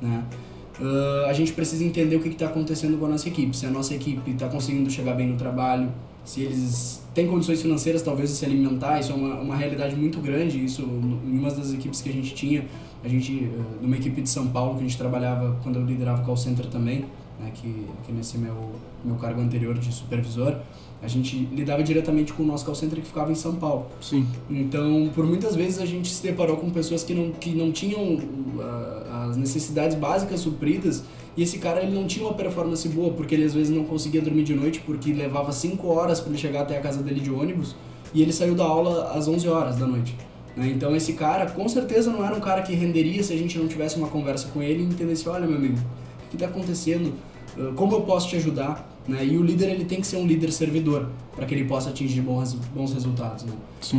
[0.00, 0.24] né?
[0.80, 3.54] Uh, a gente precisa entender o que está acontecendo com a nossa equipe.
[3.54, 5.90] Se a nossa equipe está conseguindo chegar bem no trabalho,
[6.24, 10.20] se eles têm condições financeiras talvez de se alimentar, isso é uma, uma realidade muito
[10.20, 10.64] grande.
[10.64, 12.64] Isso, em uma das equipes que a gente tinha,
[13.04, 13.50] a gente,
[13.82, 16.64] numa equipe de São Paulo que a gente trabalhava quando eu liderava o call center
[16.66, 17.04] também,
[17.40, 18.70] né, que, que nesse meu,
[19.04, 20.56] meu cargo anterior de supervisor,
[21.02, 23.86] a gente lidava diretamente com o nosso call center que ficava em São Paulo.
[24.00, 24.26] Sim.
[24.50, 28.16] Então, por muitas vezes a gente se deparou com pessoas que não, que não tinham
[28.16, 31.02] uh, as necessidades básicas supridas
[31.36, 34.20] e esse cara ele não tinha uma performance boa porque ele às vezes não conseguia
[34.20, 37.30] dormir de noite porque levava 5 horas para ele chegar até a casa dele de
[37.30, 37.74] ônibus
[38.12, 40.14] e ele saiu da aula às 11 horas da noite.
[40.56, 40.72] Né?
[40.74, 43.68] Então, esse cara com certeza não era um cara que renderia se a gente não
[43.68, 47.12] tivesse uma conversa com ele e entendesse: olha, meu amigo, o que está acontecendo?
[47.56, 48.90] Uh, como eu posso te ajudar?
[49.08, 49.26] Né?
[49.26, 52.20] E o líder ele tem que ser um líder servidor para que ele possa atingir
[52.20, 53.44] bons, bons resultados.
[53.44, 53.52] Né?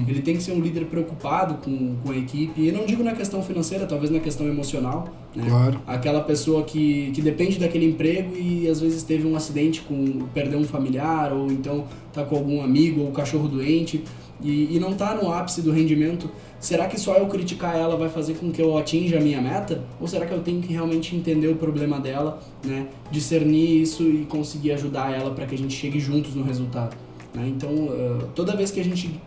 [0.08, 3.14] Ele tem que ser um líder preocupado com, com a equipe, e não digo na
[3.14, 5.10] questão financeira, talvez na questão emocional.
[5.36, 5.46] Né?
[5.48, 5.82] Claro.
[5.88, 10.60] Aquela pessoa que, que depende daquele emprego e às vezes teve um acidente, com perdeu
[10.60, 14.04] um familiar, ou então está com algum amigo ou um cachorro doente
[14.42, 16.30] e, e não está no ápice do rendimento
[16.62, 19.84] será que só eu criticar ela vai fazer com que eu atinja a minha meta?
[20.00, 22.88] Ou será que eu tenho que realmente entender o problema dela, né?
[23.10, 26.96] discernir isso e conseguir ajudar ela para que a gente chegue juntos no resultado?
[27.34, 27.48] Né?
[27.48, 29.20] Então, uh, toda vez que a gente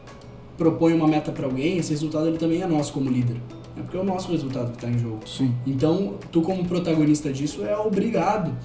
[0.57, 3.35] propõe uma meta para alguém, esse resultado ele também é nosso como líder.
[3.77, 3.83] Né?
[3.83, 5.21] Porque é o nosso resultado que está em jogo.
[5.27, 5.53] Sim.
[5.67, 8.57] Então, tu como protagonista disso é obrigado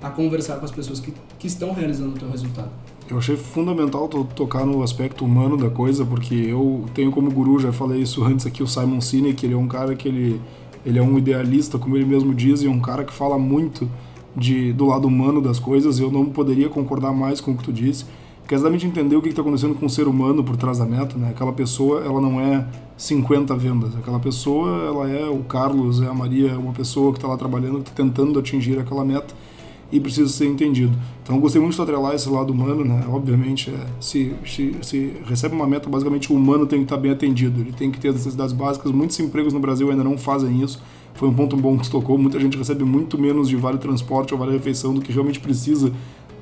[0.00, 2.70] a conversar com as pessoas que, que estão realizando o teu resultado.
[3.10, 7.70] Eu achei fundamental tocar no aspecto humano da coisa, porque eu tenho como guru, já
[7.70, 10.40] falei isso antes aqui, o Simon Sinek, ele é um cara que ele,
[10.86, 13.88] ele é um idealista, como ele mesmo diz, e é um cara que fala muito
[14.34, 17.72] de, do lado humano das coisas, eu não poderia concordar mais com o que tu
[17.72, 18.06] disse,
[18.48, 20.84] que é exatamente entender o que está acontecendo com o ser humano por trás da
[20.84, 21.30] meta, né?
[21.30, 26.14] Aquela pessoa, ela não é 50 vendas, aquela pessoa, ela é o Carlos, é a
[26.14, 29.34] Maria, é uma pessoa que está lá trabalhando, tá tentando atingir aquela meta,
[29.94, 30.92] e precisa ser entendido.
[31.22, 33.04] Então, gostei muito de atrelar esse lado humano, né?
[33.08, 37.12] Obviamente, é, se, se, se, recebe uma meta, basicamente o humano tem que estar bem
[37.12, 38.90] atendido, ele tem que ter as necessidades básicas.
[38.90, 40.82] Muitos empregos no Brasil ainda não fazem isso.
[41.14, 42.18] Foi um ponto bom que tu tocou.
[42.18, 45.92] Muita gente recebe muito menos de vale transporte ou vale refeição do que realmente precisa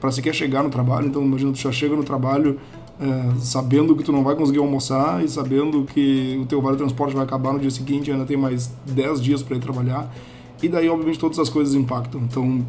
[0.01, 1.09] para sequer chegar no trabalho.
[1.09, 2.59] Então, imagina, tu já chega no trabalho
[2.99, 7.15] é, sabendo que tu não vai conseguir almoçar e sabendo que o teu vale transporte
[7.15, 10.11] vai acabar no dia seguinte, ainda tem mais 10 dias para ir trabalhar.
[10.63, 12.23] E daí, obviamente, todas as coisas impactam.
[12.23, 12.65] Então,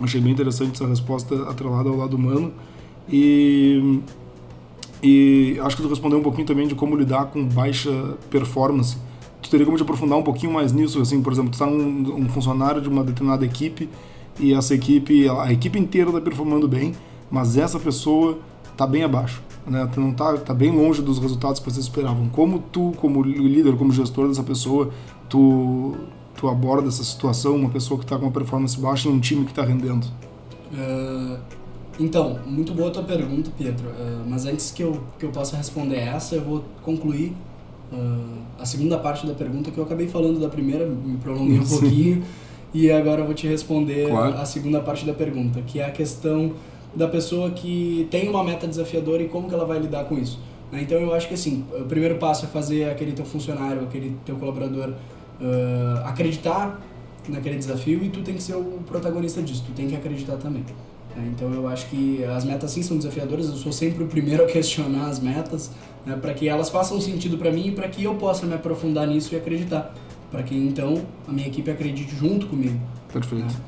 [0.00, 2.52] Achei bem interessante essa resposta atrelada ao lado humano.
[3.08, 4.00] E,
[5.02, 7.90] e acho que tu respondeu um pouquinho também de como lidar com baixa
[8.30, 8.96] performance.
[9.42, 11.00] Tu teria como te aprofundar um pouquinho mais nisso?
[11.00, 13.88] Assim, por exemplo, tu está um, um funcionário de uma determinada equipe
[14.40, 16.92] e essa equipe, a equipe inteira está performando bem,
[17.30, 18.38] mas essa pessoa
[18.72, 19.42] está bem abaixo.
[19.66, 19.88] Né?
[19.92, 22.28] Tu não está tá bem longe dos resultados que vocês esperavam.
[22.28, 24.90] Como tu, como líder, como gestor dessa pessoa,
[25.28, 25.94] tu
[26.36, 29.52] tu aborda essa situação, uma pessoa que está com uma performance baixa num time que
[29.52, 30.06] está rendendo?
[30.72, 31.38] Uh,
[31.98, 33.88] então, muito boa a tua pergunta, Pedro.
[33.88, 37.32] Uh, mas antes que eu, que eu possa responder essa, eu vou concluir
[37.92, 41.66] uh, a segunda parte da pergunta, que eu acabei falando da primeira, me prolonguei um
[41.66, 42.22] pouquinho,
[42.72, 44.36] e agora eu vou te responder claro.
[44.36, 46.52] a segunda parte da pergunta, que é a questão
[46.94, 50.38] da pessoa que tem uma meta desafiadora e como que ela vai lidar com isso.
[50.70, 50.82] Né?
[50.82, 54.36] Então eu acho que assim, o primeiro passo é fazer aquele teu funcionário, aquele teu
[54.36, 54.92] colaborador
[55.40, 56.80] uh, acreditar
[57.28, 60.64] naquele desafio e tu tem que ser o protagonista disso, tu tem que acreditar também.
[61.16, 61.32] Né?
[61.34, 64.46] Então eu acho que as metas sim são desafiadoras, eu sou sempre o primeiro a
[64.46, 65.70] questionar as metas,
[66.04, 69.06] né, para que elas façam sentido para mim e para que eu possa me aprofundar
[69.06, 69.94] nisso e acreditar,
[70.30, 72.78] para que então a minha equipe acredite junto comigo.
[73.12, 73.44] Perfeito.
[73.44, 73.60] Né?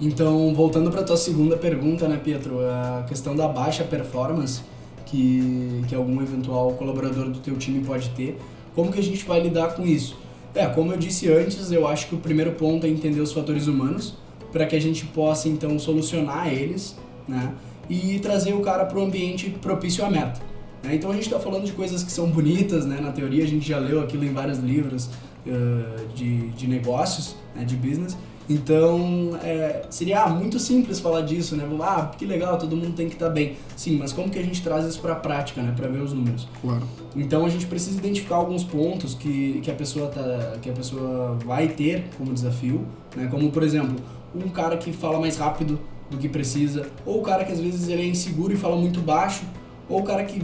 [0.00, 4.62] Então, voltando para tua segunda pergunta, né, Pietro, a questão da baixa performance
[5.06, 8.36] que, que algum eventual colaborador do teu time pode ter,
[8.74, 10.16] como que a gente vai lidar com isso?
[10.54, 13.66] É, como eu disse antes, eu acho que o primeiro ponto é entender os fatores
[13.66, 14.14] humanos,
[14.52, 17.54] para que a gente possa então solucionar eles, né?
[17.88, 20.40] E trazer o cara para o ambiente propício à meta.
[20.82, 20.94] Né?
[20.94, 23.00] Então a gente está falando de coisas que são bonitas, né?
[23.00, 25.06] Na teoria a gente já leu aquilo em vários livros
[25.46, 27.64] uh, de, de negócios, né?
[27.64, 28.16] de business.
[28.48, 31.64] Então, é, seria ah, muito simples falar disso, né?
[31.80, 33.56] Ah, que legal, todo mundo tem que estar tá bem.
[33.76, 35.72] Sim, mas como que a gente traz isso para a prática, né?
[35.76, 36.48] Para ver os números.
[36.60, 36.82] Claro.
[37.16, 41.38] Então, a gente precisa identificar alguns pontos que, que, a, pessoa tá, que a pessoa
[41.44, 43.28] vai ter como desafio, né?
[43.30, 43.96] Como, por exemplo,
[44.34, 45.78] um cara que fala mais rápido
[46.10, 49.00] do que precisa, ou o cara que às vezes ele é inseguro e fala muito
[49.00, 49.44] baixo,
[49.88, 50.42] ou o cara que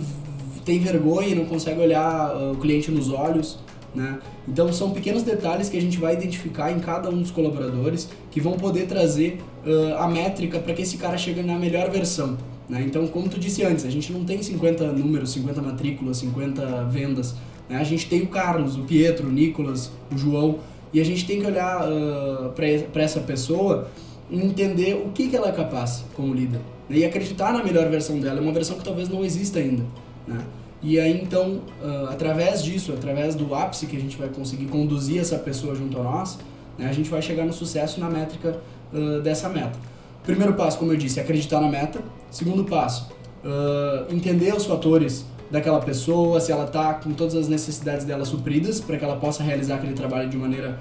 [0.64, 3.58] tem vergonha e não consegue olhar uh, o cliente nos olhos,
[3.94, 4.18] né?
[4.46, 8.40] Então são pequenos detalhes que a gente vai identificar em cada um dos colaboradores que
[8.40, 12.36] vão poder trazer uh, a métrica para que esse cara chegue na melhor versão.
[12.68, 12.82] Né?
[12.86, 17.34] Então, como tu disse antes, a gente não tem 50 números, 50 matrículas, 50 vendas.
[17.68, 17.78] Né?
[17.78, 20.58] A gente tem o Carlos, o Pietro, o Nicolas, o João,
[20.92, 23.88] e a gente tem que olhar uh, para essa pessoa
[24.30, 26.60] e entender o que, que ela é capaz como líder.
[26.88, 26.98] Né?
[26.98, 29.84] E acreditar na melhor versão dela, é uma versão que talvez não exista ainda.
[30.26, 30.38] Né?
[30.82, 35.20] E aí então, uh, através disso, através do ápice que a gente vai conseguir conduzir
[35.20, 36.38] essa pessoa junto a nós,
[36.78, 38.60] né, a gente vai chegar no sucesso na métrica
[38.92, 39.78] uh, dessa meta.
[40.22, 42.00] Primeiro passo, como eu disse, é acreditar na meta.
[42.30, 43.10] Segundo passo,
[43.44, 48.80] uh, entender os fatores daquela pessoa, se ela está com todas as necessidades dela supridas
[48.80, 50.78] para que ela possa realizar aquele trabalho de maneira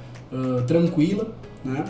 [0.67, 1.33] tranquila.
[1.63, 1.85] Né?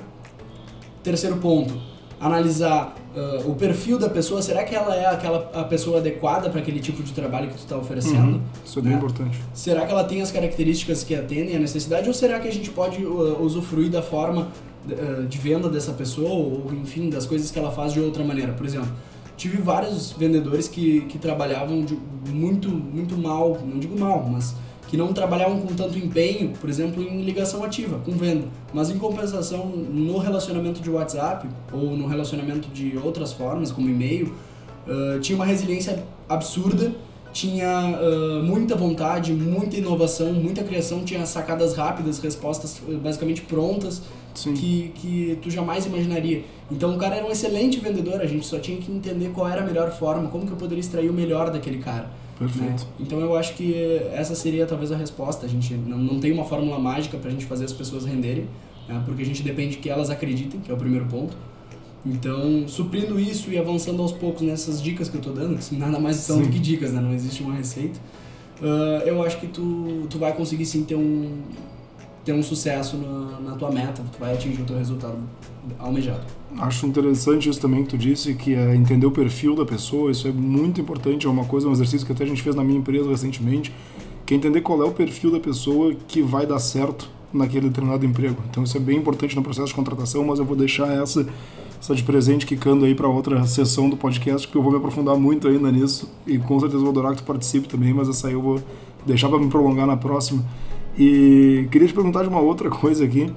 [1.01, 1.73] Terceiro ponto,
[2.19, 6.59] analisar uh, o perfil da pessoa, será que ela é aquela a pessoa adequada para
[6.59, 8.37] aquele tipo de trabalho que tu está oferecendo?
[8.37, 8.97] Uhum, isso é bem né?
[8.97, 9.39] importante.
[9.53, 12.69] Será que ela tem as características que atendem à necessidade ou será que a gente
[12.69, 14.49] pode uh, usufruir da forma
[14.89, 18.53] uh, de venda dessa pessoa ou, enfim, das coisas que ela faz de outra maneira?
[18.53, 18.89] Por exemplo,
[19.35, 21.97] tive vários vendedores que, que trabalhavam de,
[22.29, 24.55] muito, muito mal, não digo mal, mas
[24.87, 28.47] que não trabalhavam com tanto empenho, por exemplo, em ligação ativa, com venda.
[28.73, 34.33] Mas em compensação, no relacionamento de WhatsApp ou no relacionamento de outras formas, como e-mail,
[34.87, 36.93] uh, tinha uma resiliência absurda,
[37.33, 44.01] tinha uh, muita vontade, muita inovação, muita criação, tinha sacadas rápidas, respostas basicamente prontas
[44.33, 46.43] que, que tu jamais imaginaria.
[46.71, 49.61] Então o cara era um excelente vendedor, a gente só tinha que entender qual era
[49.61, 52.09] a melhor forma, como que eu poderia extrair o melhor daquele cara.
[52.37, 52.83] Perfeito.
[52.83, 52.89] Né?
[52.99, 53.73] Então eu acho que
[54.13, 55.45] essa seria talvez a resposta.
[55.45, 58.47] A gente não, não tem uma fórmula mágica para a gente fazer as pessoas renderem,
[58.87, 59.01] né?
[59.05, 61.35] porque a gente depende que elas acreditem, que é o primeiro ponto.
[62.05, 65.99] Então, suprindo isso e avançando aos poucos nessas dicas que eu estou dando, que nada
[65.99, 67.01] mais são do que dicas, né?
[67.01, 67.99] não existe uma receita,
[68.61, 71.41] uh, eu acho que tu, tu vai conseguir sim ter um,
[72.23, 75.17] ter um sucesso na, na tua meta, tu vai atingir o teu resultado
[75.77, 76.25] almejado.
[76.59, 80.27] Acho interessante isso também que tu disse, que é entender o perfil da pessoa, isso
[80.27, 82.79] é muito importante, é uma coisa, um exercício que até a gente fez na minha
[82.79, 83.71] empresa recentemente,
[84.25, 88.05] que é entender qual é o perfil da pessoa que vai dar certo naquele determinado
[88.05, 88.41] emprego.
[88.49, 91.27] Então isso é bem importante no processo de contratação, mas eu vou deixar essa,
[91.79, 95.15] essa de presente quicando aí para outra sessão do podcast, porque eu vou me aprofundar
[95.15, 98.33] muito ainda nisso e com certeza vou adorar que tu participe também, mas essa aí
[98.33, 98.63] eu vou
[99.05, 100.43] deixar para me prolongar na próxima.
[100.97, 103.31] E queria te perguntar de uma outra coisa aqui,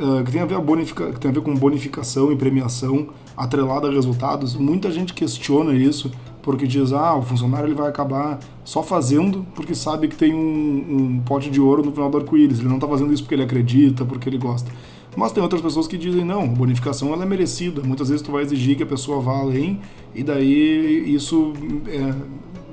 [0.00, 3.08] uh, que, tem a ver a bonifica, que tem a ver com bonificação e premiação
[3.36, 4.56] atrelada a resultados.
[4.56, 6.10] Muita gente questiona isso
[6.42, 10.38] porque diz, ah, o funcionário ele vai acabar só fazendo porque sabe que tem um,
[10.38, 12.58] um pote de ouro no final do arco-íris.
[12.58, 14.70] Ele não está fazendo isso porque ele acredita, porque ele gosta.
[15.16, 17.82] Mas tem outras pessoas que dizem, não, bonificação ela é merecida.
[17.82, 19.80] Muitas vezes tu vai exigir que a pessoa vá além
[20.14, 21.52] e daí isso
[21.86, 22.14] é,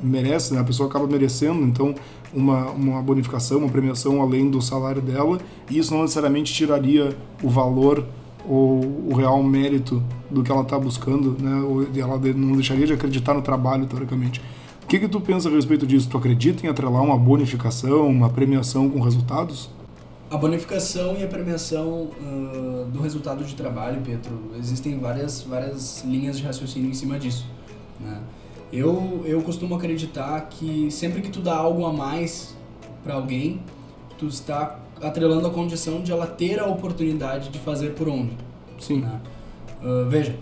[0.01, 0.59] merece, né?
[0.59, 1.63] a pessoa acaba merecendo.
[1.63, 1.93] Então,
[2.33, 7.49] uma, uma bonificação, uma premiação além do salário dela, e isso não necessariamente tiraria o
[7.49, 8.05] valor
[8.47, 8.79] ou
[9.09, 11.61] o real mérito do que ela está buscando, né?
[11.61, 14.41] Ou ela não deixaria de acreditar no trabalho, teoricamente.
[14.83, 16.07] O que, que tu pensa a respeito disso?
[16.09, 19.69] Tu acredita em atrelar uma bonificação, uma premiação com resultados?
[20.29, 26.37] A bonificação e a premiação uh, do resultado de trabalho, Pedro, existem várias, várias linhas
[26.37, 27.45] de raciocínio em cima disso.
[27.99, 28.17] Né?
[28.71, 32.55] Eu, eu costumo acreditar que sempre que tu dá algo a mais
[33.03, 33.61] para alguém,
[34.17, 38.35] tu está atrelando a condição de ela ter a oportunidade de fazer por onde.
[38.79, 39.01] Sim.
[39.01, 39.21] Né?
[39.81, 40.35] Uh, veja,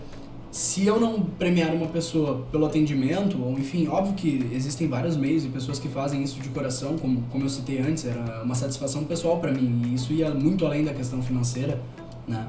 [0.50, 5.44] se eu não premiar uma pessoa pelo atendimento, ou enfim, óbvio que existem vários meios
[5.44, 9.04] e pessoas que fazem isso de coração, como, como eu citei antes, era uma satisfação
[9.04, 11.80] pessoal para mim, e isso ia muito além da questão financeira,
[12.26, 12.48] né?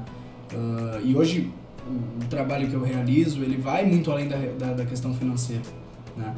[0.52, 1.52] Uh, e hoje
[1.88, 5.62] o, trabalho que eu realizo, ele vai muito além da, da, da questão financeira,
[6.16, 6.34] né?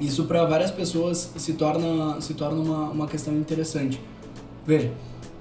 [0.00, 4.00] Isso para várias pessoas se torna, se torna uma, uma questão interessante.
[4.66, 4.90] Veja,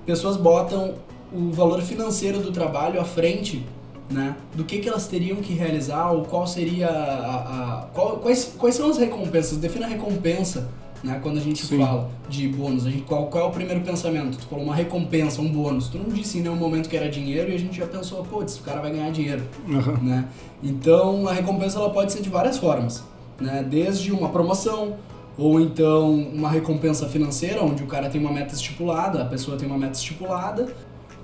[0.05, 0.95] pessoas botam
[1.31, 3.65] o valor financeiro do trabalho à frente
[4.09, 8.53] né, do que, que elas teriam que realizar ou qual seria a, a qual, quais,
[8.57, 9.57] quais são as recompensas.
[9.57, 10.67] Defina a recompensa
[11.03, 11.19] né?
[11.21, 11.79] Quando a gente Sim.
[11.79, 14.37] fala de bônus, a gente, qual, qual é o primeiro pensamento?
[14.37, 15.87] Tu falou uma recompensa, um bônus.
[15.87, 18.57] Tu não disse em nenhum momento que era dinheiro e a gente já pensou, putz,
[18.57, 19.97] o cara vai ganhar dinheiro, uhum.
[20.03, 20.25] né?
[20.61, 23.03] Então, a recompensa ela pode ser de várias formas,
[23.39, 23.65] né?
[23.67, 24.97] Desde uma promoção,
[25.37, 29.67] ou então uma recompensa financeira, onde o cara tem uma meta estipulada, a pessoa tem
[29.67, 30.67] uma meta estipulada,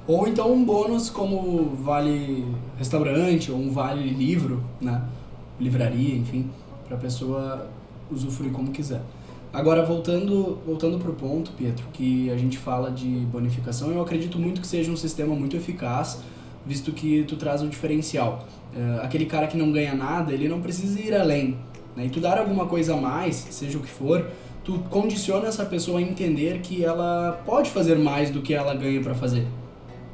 [0.07, 2.45] ou então um bônus como vale
[2.77, 5.01] restaurante ou um vale livro, né?
[5.59, 6.49] Livraria, enfim,
[6.87, 7.67] para a pessoa
[8.11, 9.01] usufruir como quiser.
[9.55, 14.37] Agora, voltando, voltando para o ponto, Pietro, que a gente fala de bonificação, eu acredito
[14.37, 16.19] muito que seja um sistema muito eficaz,
[16.65, 18.45] visto que tu traz o diferencial.
[18.75, 21.57] Uh, aquele cara que não ganha nada, ele não precisa ir além.
[21.95, 22.07] Né?
[22.07, 24.29] E tu dar alguma coisa a mais, seja o que for,
[24.61, 29.01] tu condiciona essa pessoa a entender que ela pode fazer mais do que ela ganha
[29.01, 29.47] para fazer.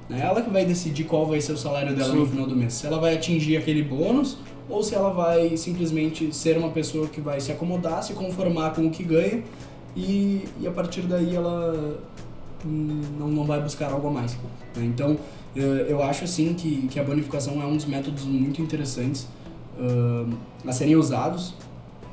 [0.08, 0.22] Né?
[0.22, 2.20] Ela que vai decidir qual vai ser o salário dela Sim.
[2.20, 2.74] no final do mês.
[2.74, 4.38] Se ela vai atingir aquele bônus
[4.72, 8.88] ou se ela vai simplesmente ser uma pessoa que vai se acomodar, se conformar com
[8.88, 9.44] o que ganha
[9.96, 12.00] e, e a partir daí ela
[12.64, 14.34] não, não vai buscar algo a mais.
[14.76, 14.86] Né?
[14.86, 15.18] Então,
[15.56, 19.28] eu acho assim que, que a bonificação é um dos métodos muito interessantes
[19.78, 20.34] uh,
[20.66, 21.54] a serem usados.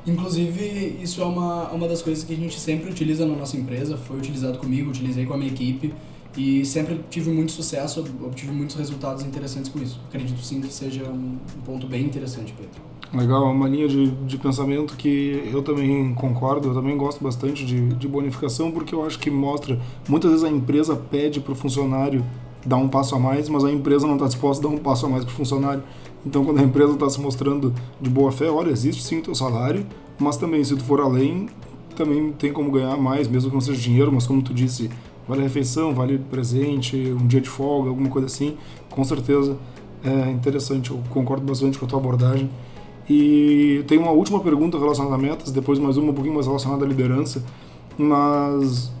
[0.05, 3.95] Inclusive, isso é uma, uma das coisas que a gente sempre utiliza na nossa empresa,
[3.95, 5.93] foi utilizado comigo, utilizei com a minha equipe
[6.37, 9.99] e sempre tive muito sucesso, obtive muitos resultados interessantes com isso.
[10.07, 12.89] Acredito sim que seja um ponto bem interessante, Pedro.
[13.11, 17.65] Legal, é uma linha de, de pensamento que eu também concordo, eu também gosto bastante
[17.65, 21.55] de, de bonificação, porque eu acho que mostra, muitas vezes a empresa pede para o
[21.55, 22.23] funcionário
[22.63, 25.07] dar um passo a mais, mas a empresa não está disposta a dar um passo
[25.07, 25.81] a mais para o funcionário.
[26.23, 29.33] Então, quando a empresa está se mostrando de boa fé, olha, existe sim o teu
[29.33, 29.85] salário,
[30.19, 31.49] mas também, se tu for além,
[31.95, 34.89] também tem como ganhar mais, mesmo que não seja dinheiro, mas como tu disse,
[35.29, 38.57] vale refeição, vale presente, um dia de folga, alguma coisa assim,
[38.89, 39.55] com certeza
[40.03, 40.89] é interessante.
[40.89, 42.49] Eu concordo bastante com a tua abordagem.
[43.07, 46.83] E tem uma última pergunta relacionada a metas, depois mais uma um pouquinho mais relacionada
[46.83, 47.43] à liderança,
[47.97, 48.91] mas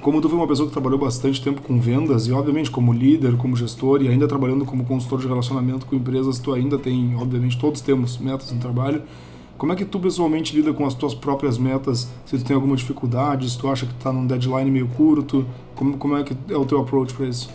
[0.00, 3.36] como tu foi uma pessoa que trabalhou bastante tempo com vendas e obviamente como líder,
[3.36, 7.58] como gestor e ainda trabalhando como consultor de relacionamento com empresas, tu ainda tem, obviamente
[7.58, 9.02] todos temos metas no trabalho.
[9.58, 12.08] Como é que tu pessoalmente lida com as tuas próprias metas?
[12.24, 15.44] Se tu tem alguma dificuldade, se tu acha que está num deadline meio curto,
[15.74, 17.50] como, como é que é o teu approach para isso?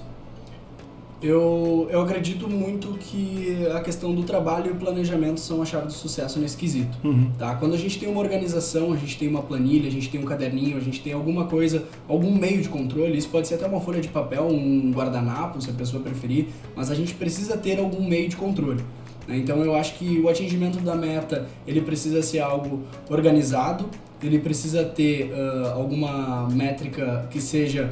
[1.22, 5.88] Eu, eu acredito muito que a questão do trabalho e o planejamento são a chave
[5.88, 6.98] do sucesso nesse quesito.
[7.02, 7.32] Uhum.
[7.40, 7.56] Tá?
[7.56, 10.26] Quando a gente tem uma organização, a gente tem uma planilha, a gente tem um
[10.26, 13.80] caderninho, a gente tem alguma coisa, algum meio de controle, isso pode ser até uma
[13.80, 18.06] folha de papel, um guardanapo, se a pessoa preferir, mas a gente precisa ter algum
[18.06, 18.84] meio de controle.
[19.28, 19.38] Né?
[19.38, 23.86] Então eu acho que o atingimento da meta ele precisa ser algo organizado,
[24.22, 27.92] ele precisa ter uh, alguma métrica que seja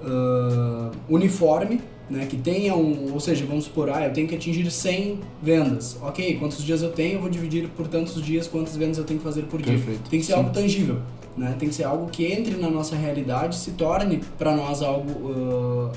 [0.00, 4.70] uh, uniforme, né, que tenha um, ou seja, vamos supor, ah, eu tenho que atingir
[4.70, 5.98] 100 vendas.
[6.00, 9.18] Ok, quantos dias eu tenho, eu vou dividir por tantos dias, quantas vendas eu tenho
[9.18, 9.72] que fazer por dia.
[9.72, 10.08] Perfeito.
[10.08, 10.38] Tem que ser Sim.
[10.38, 10.98] algo tangível,
[11.36, 11.56] né?
[11.58, 15.90] Tem que ser algo que entre na nossa realidade, se torne para nós algo uh,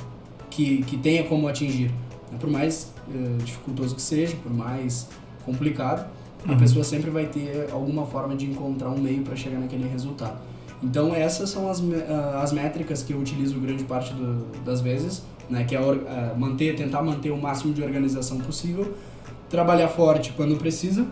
[0.50, 1.92] que, que tenha como atingir.
[2.38, 5.08] Por mais uh, dificultoso que seja, por mais
[5.46, 6.10] complicado,
[6.46, 6.54] uhum.
[6.54, 10.38] a pessoa sempre vai ter alguma forma de encontrar um meio para chegar naquele resultado.
[10.82, 11.94] Então essas são as, uh,
[12.42, 16.76] as métricas que eu utilizo grande parte do, das vezes, né, que é uh, manter,
[16.76, 18.94] tentar manter o máximo de organização possível,
[19.50, 21.06] trabalhar forte quando precisa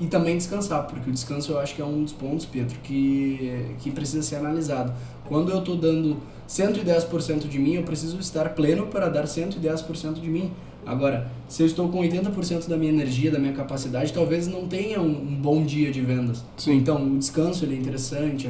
[0.00, 3.74] e também descansar, porque o descanso eu acho que é um dos pontos, Pedro, que,
[3.80, 4.92] que precisa ser analisado.
[5.24, 6.18] Quando eu estou dando
[6.48, 10.50] 110% de mim, eu preciso estar pleno para dar 110% de mim.
[10.86, 15.00] Agora, se eu estou com 80% da minha energia, da minha capacidade, talvez não tenha
[15.00, 16.42] um, um bom dia de vendas.
[16.56, 16.76] Sim.
[16.76, 18.48] Então, o descanso ele é interessante,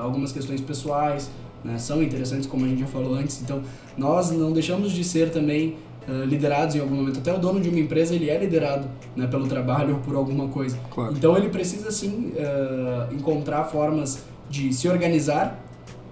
[0.00, 1.28] algumas questões pessoais
[1.64, 3.42] né, são interessantes, como a gente já falou antes.
[3.42, 3.62] Então,
[3.98, 5.76] nós não deixamos de ser também
[6.08, 7.18] uh, liderados em algum momento.
[7.18, 10.46] Até o dono de uma empresa, ele é liderado né, pelo trabalho ou por alguma
[10.48, 10.78] coisa.
[10.90, 11.14] Claro.
[11.16, 15.60] Então, ele precisa, sim, uh, encontrar formas de se organizar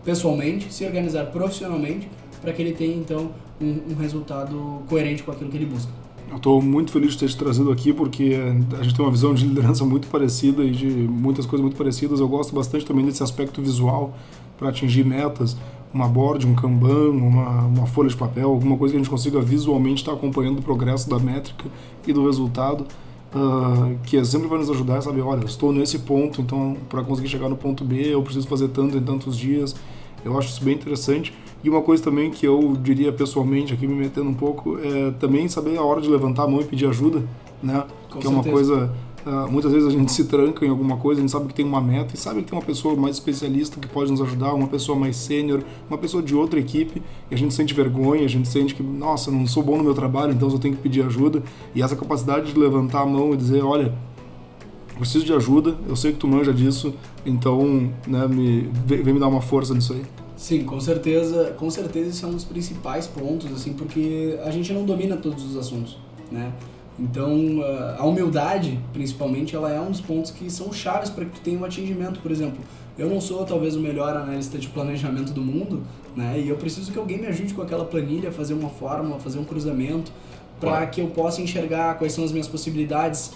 [0.05, 2.09] pessoalmente, se organizar profissionalmente,
[2.41, 3.31] para que ele tenha então
[3.61, 5.91] um, um, resultado coerente com aquilo que ele busca.
[6.31, 8.37] Eu estou muito feliz de ter te trazido aqui porque
[8.79, 12.21] a gente tem uma visão de liderança muito parecida e de muitas coisas muito parecidas.
[12.21, 14.15] Eu gosto bastante também desse aspecto visual
[14.59, 15.57] para atingir metas,
[15.93, 19.41] uma board, um Kanban, uma, uma folha de papel, alguma coisa que a gente consiga
[19.41, 21.65] visualmente estar tá acompanhando o progresso da métrica
[22.07, 22.87] e do resultado.
[23.35, 27.29] Uh, que sempre vai nos ajudar a saber, olha, estou nesse ponto, então para conseguir
[27.29, 29.77] chegar no ponto B eu preciso fazer tanto em tantos dias.
[30.25, 31.35] Eu acho isso bem interessante.
[31.63, 35.49] E uma coisa também que eu diria pessoalmente, aqui me metendo um pouco, é também
[35.49, 37.23] saber a hora de levantar a mão e pedir ajuda,
[37.63, 37.85] né?
[38.09, 38.29] Com que certeza.
[38.29, 38.95] é uma coisa
[39.27, 41.65] Uh, muitas vezes a gente se tranca em alguma coisa, a gente sabe que tem
[41.65, 44.69] uma meta e sabe que tem uma pessoa mais especialista que pode nos ajudar, uma
[44.69, 48.49] pessoa mais sênior, uma pessoa de outra equipe, e a gente sente vergonha, a gente
[48.49, 51.43] sente que, nossa, não sou bom no meu trabalho, então eu tenho que pedir ajuda.
[51.75, 53.93] E essa capacidade de levantar a mão e dizer, olha,
[54.99, 56.95] preciso de ajuda, eu sei que tu manja disso,
[57.25, 60.03] então né, me, vem me dar uma força nisso aí.
[60.37, 64.73] Sim, com certeza, com certeza esse é um dos principais pontos, assim, porque a gente
[64.73, 65.99] não domina todos os assuntos,
[66.31, 66.53] né?
[66.99, 67.61] Então,
[67.97, 71.59] a humildade, principalmente, ela é um dos pontos que são chaves para que tu tenha
[71.59, 72.19] um atingimento.
[72.19, 72.59] Por exemplo,
[72.99, 75.85] eu não sou talvez o melhor analista de planejamento do mundo,
[76.17, 76.41] né?
[76.41, 79.45] E eu preciso que alguém me ajude com aquela planilha, fazer uma fórmula, fazer um
[79.45, 80.11] cruzamento,
[80.59, 83.31] para que eu possa enxergar quais são as minhas possibilidades,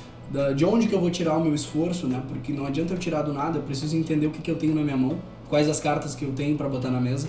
[0.57, 2.21] de onde que eu vou tirar o meu esforço, né?
[2.27, 4.75] Porque não adianta eu tirar do nada, eu preciso entender o que, que eu tenho
[4.75, 7.29] na minha mão, quais as cartas que eu tenho para botar na mesa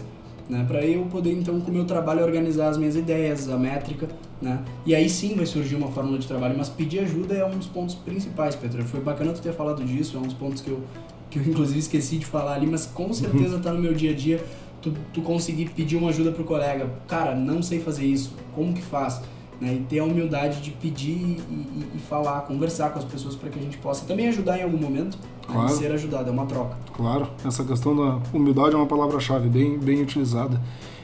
[0.50, 0.66] né?
[0.68, 4.08] Para eu poder então com o meu trabalho organizar as minhas ideias, a métrica,
[4.42, 4.64] né?
[4.86, 7.68] E aí sim vai surgir uma fórmula de trabalho, mas pedir ajuda é um dos
[7.68, 8.84] pontos principais, Pedro.
[8.84, 10.82] Foi bacana tu ter falado disso, é um dos pontos que eu
[11.30, 14.14] que eu inclusive esqueci de falar ali, mas com certeza tá no meu dia a
[14.14, 14.44] dia
[14.84, 16.88] tu, tu conseguir pedir uma ajuda pro colega.
[17.08, 19.22] Cara, não sei fazer isso, como que faz?
[19.60, 19.76] Né?
[19.76, 23.50] E ter a humildade de pedir e, e, e falar, conversar com as pessoas para
[23.50, 25.18] que a gente possa também ajudar em algum momento?
[25.48, 25.70] Claro.
[25.70, 26.78] ser ajudado, é uma troca.
[26.94, 30.62] Claro, essa questão da humildade é uma palavra-chave bem, bem utilizada.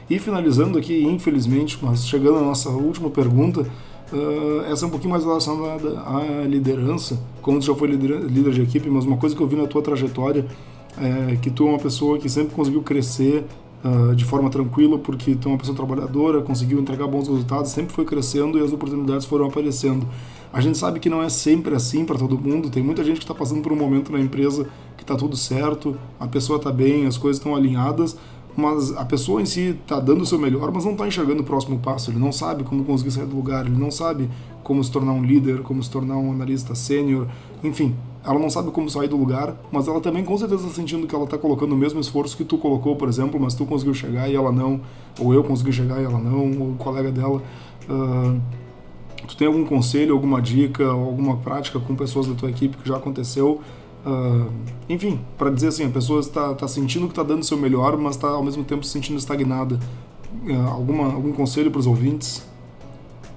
[0.08, 5.12] E finalizando aqui, infelizmente, mas chegando à nossa última pergunta, uh, essa é um pouquinho
[5.12, 9.36] mais relacionada à liderança, como tu já foi líder, líder de equipe, mas uma coisa
[9.36, 10.46] que eu vi na tua trajetória
[10.98, 13.44] é que tu é uma pessoa que sempre conseguiu crescer
[13.84, 17.94] uh, de forma tranquila, porque tu é uma pessoa trabalhadora, conseguiu entregar bons resultados, sempre
[17.94, 20.06] foi crescendo e as oportunidades foram aparecendo.
[20.52, 23.24] A gente sabe que não é sempre assim para todo mundo, tem muita gente que
[23.24, 24.66] está passando por um momento na empresa
[24.96, 28.16] que está tudo certo, a pessoa está bem, as coisas estão alinhadas,
[28.56, 31.44] mas a pessoa em si está dando o seu melhor, mas não está enxergando o
[31.44, 34.28] próximo passo, ele não sabe como conseguir sair do lugar, ele não sabe
[34.62, 37.26] como se tornar um líder, como se tornar um analista sênior,
[37.62, 37.94] enfim,
[38.24, 41.14] ela não sabe como sair do lugar, mas ela também com certeza está sentindo que
[41.14, 44.28] ela está colocando o mesmo esforço que tu colocou, por exemplo, mas tu conseguiu chegar
[44.28, 44.80] e ela não,
[45.18, 47.42] ou eu consegui chegar e ela não, ou o colega dela.
[47.88, 48.40] Uh,
[49.26, 52.96] tu tem algum conselho, alguma dica, alguma prática com pessoas da tua equipe que já
[52.96, 53.60] aconteceu?
[54.04, 54.50] Uh,
[54.88, 57.96] enfim, para dizer assim, a pessoa está tá sentindo que está dando o seu melhor,
[57.96, 59.78] mas está ao mesmo tempo se sentindo estagnada.
[60.44, 62.49] Uh, alguma, algum conselho para os ouvintes?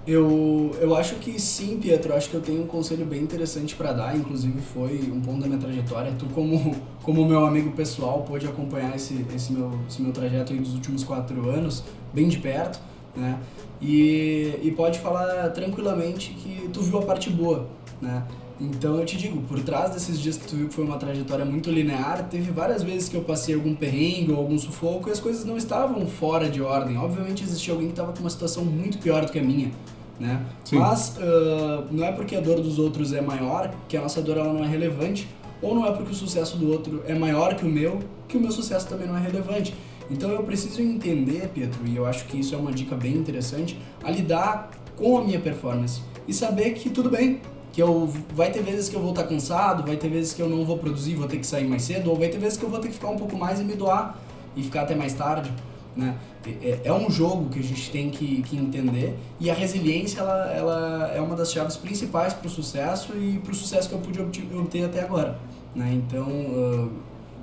[0.05, 2.13] Eu, eu acho que sim, Pietro.
[2.13, 4.15] Acho que eu tenho um conselho bem interessante para dar.
[4.15, 6.13] Inclusive, foi um ponto da minha trajetória.
[6.19, 10.73] Tu, como, como meu amigo pessoal, pôde acompanhar esse, esse, meu, esse meu trajeto dos
[10.73, 11.83] últimos quatro anos,
[12.13, 12.79] bem de perto,
[13.15, 13.39] né?
[13.81, 17.67] E, e pode falar tranquilamente que tu viu a parte boa,
[18.01, 18.23] né?
[18.61, 21.43] Então eu te digo, por trás desses dias que tu viu que foi uma trajetória
[21.43, 25.19] muito linear, teve várias vezes que eu passei algum perrengue ou algum sufoco e as
[25.19, 26.97] coisas não estavam fora de ordem.
[26.97, 29.71] Obviamente existia alguém que estava com uma situação muito pior do que a minha,
[30.19, 30.41] né?
[30.71, 34.37] Mas uh, não é porque a dor dos outros é maior que a nossa dor
[34.37, 35.27] ela não é relevante,
[35.61, 38.41] ou não é porque o sucesso do outro é maior que o meu que o
[38.41, 39.75] meu sucesso também não é relevante.
[40.09, 43.77] Então eu preciso entender, Pedro, e eu acho que isso é uma dica bem interessante,
[44.03, 47.41] a lidar com a minha performance e saber que tudo bem,
[47.71, 50.49] que eu vai ter vezes que eu vou estar cansado, vai ter vezes que eu
[50.49, 52.69] não vou produzir, vou ter que sair mais cedo, ou vai ter vezes que eu
[52.69, 54.17] vou ter que ficar um pouco mais e me doar
[54.55, 55.51] e ficar até mais tarde,
[55.95, 56.15] né?
[56.45, 60.51] É, é um jogo que a gente tem que, que entender e a resiliência ela,
[60.51, 63.99] ela é uma das chaves principais para o sucesso e para o sucesso que eu
[63.99, 65.39] pude obter até agora,
[65.75, 65.93] né?
[65.93, 66.91] Então uh,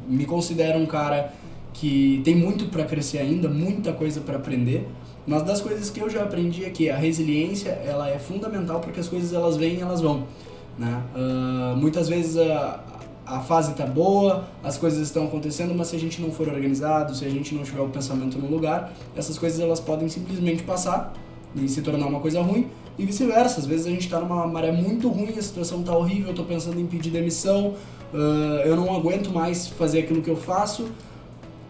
[0.07, 1.32] me considero um cara
[1.72, 4.86] que tem muito para crescer ainda, muita coisa para aprender,
[5.26, 9.01] mas das coisas que eu já aprendi é que a resiliência ela é fundamental porque
[9.01, 10.26] as coisas elas vêm e elas vão.
[10.78, 11.03] Né?
[11.14, 12.80] Uh, muitas vezes a,
[13.31, 17.14] a fase está boa, as coisas estão acontecendo, mas se a gente não for organizado,
[17.14, 21.12] se a gente não tiver o pensamento no lugar, essas coisas elas podem simplesmente passar
[21.55, 22.68] e se tornar uma coisa ruim
[22.99, 23.61] e vice-versa.
[23.61, 26.45] Às vezes a gente está numa maré muito ruim, a situação está horrível, eu estou
[26.45, 27.74] pensando em pedir demissão,
[28.12, 28.16] uh,
[28.64, 30.89] eu não aguento mais fazer aquilo que eu faço,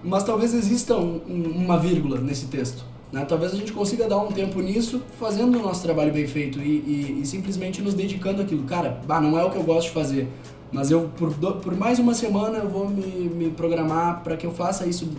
[0.02, 2.84] mas talvez exista um, um, uma vírgula nesse texto.
[3.12, 3.24] Né?
[3.24, 6.62] Talvez a gente consiga dar um tempo nisso, fazendo o nosso trabalho bem feito e,
[6.62, 8.62] e, e simplesmente nos dedicando àquilo.
[8.64, 10.28] Cara, bah, não é o que eu gosto de fazer,
[10.72, 14.46] mas eu por, do, por mais uma semana eu vou me, me programar para que
[14.46, 15.10] eu faça isso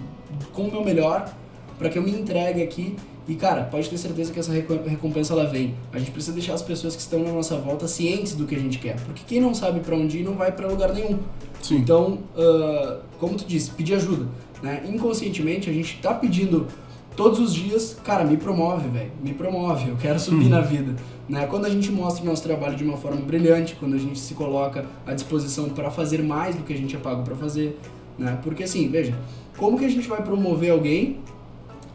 [0.54, 1.32] com o meu melhor,
[1.78, 2.96] para que eu me entregue aqui.
[3.28, 5.76] E cara, pode ter certeza que essa recompensa ela vem.
[5.94, 8.60] A gente precisa deixar as pessoas que estão na nossa volta cientes do que a
[8.60, 11.20] gente quer, porque quem não sabe para onde ir não vai para lugar nenhum.
[11.62, 11.78] Sim.
[11.78, 14.28] Então, uh, como tu disse, pedir ajuda.
[14.62, 14.84] Né?
[14.88, 16.68] Inconscientemente a gente tá pedindo
[17.22, 20.50] todos os dias, cara, me promove, velho, me promove, eu quero subir uhum.
[20.50, 20.96] na vida.
[21.30, 21.46] Né?
[21.46, 24.34] Quando a gente mostra o nosso trabalho de uma forma brilhante, quando a gente se
[24.34, 27.80] coloca à disposição para fazer mais do que a gente é pago para fazer,
[28.18, 28.40] né?
[28.42, 29.14] Porque assim, veja,
[29.56, 31.20] como que a gente vai promover alguém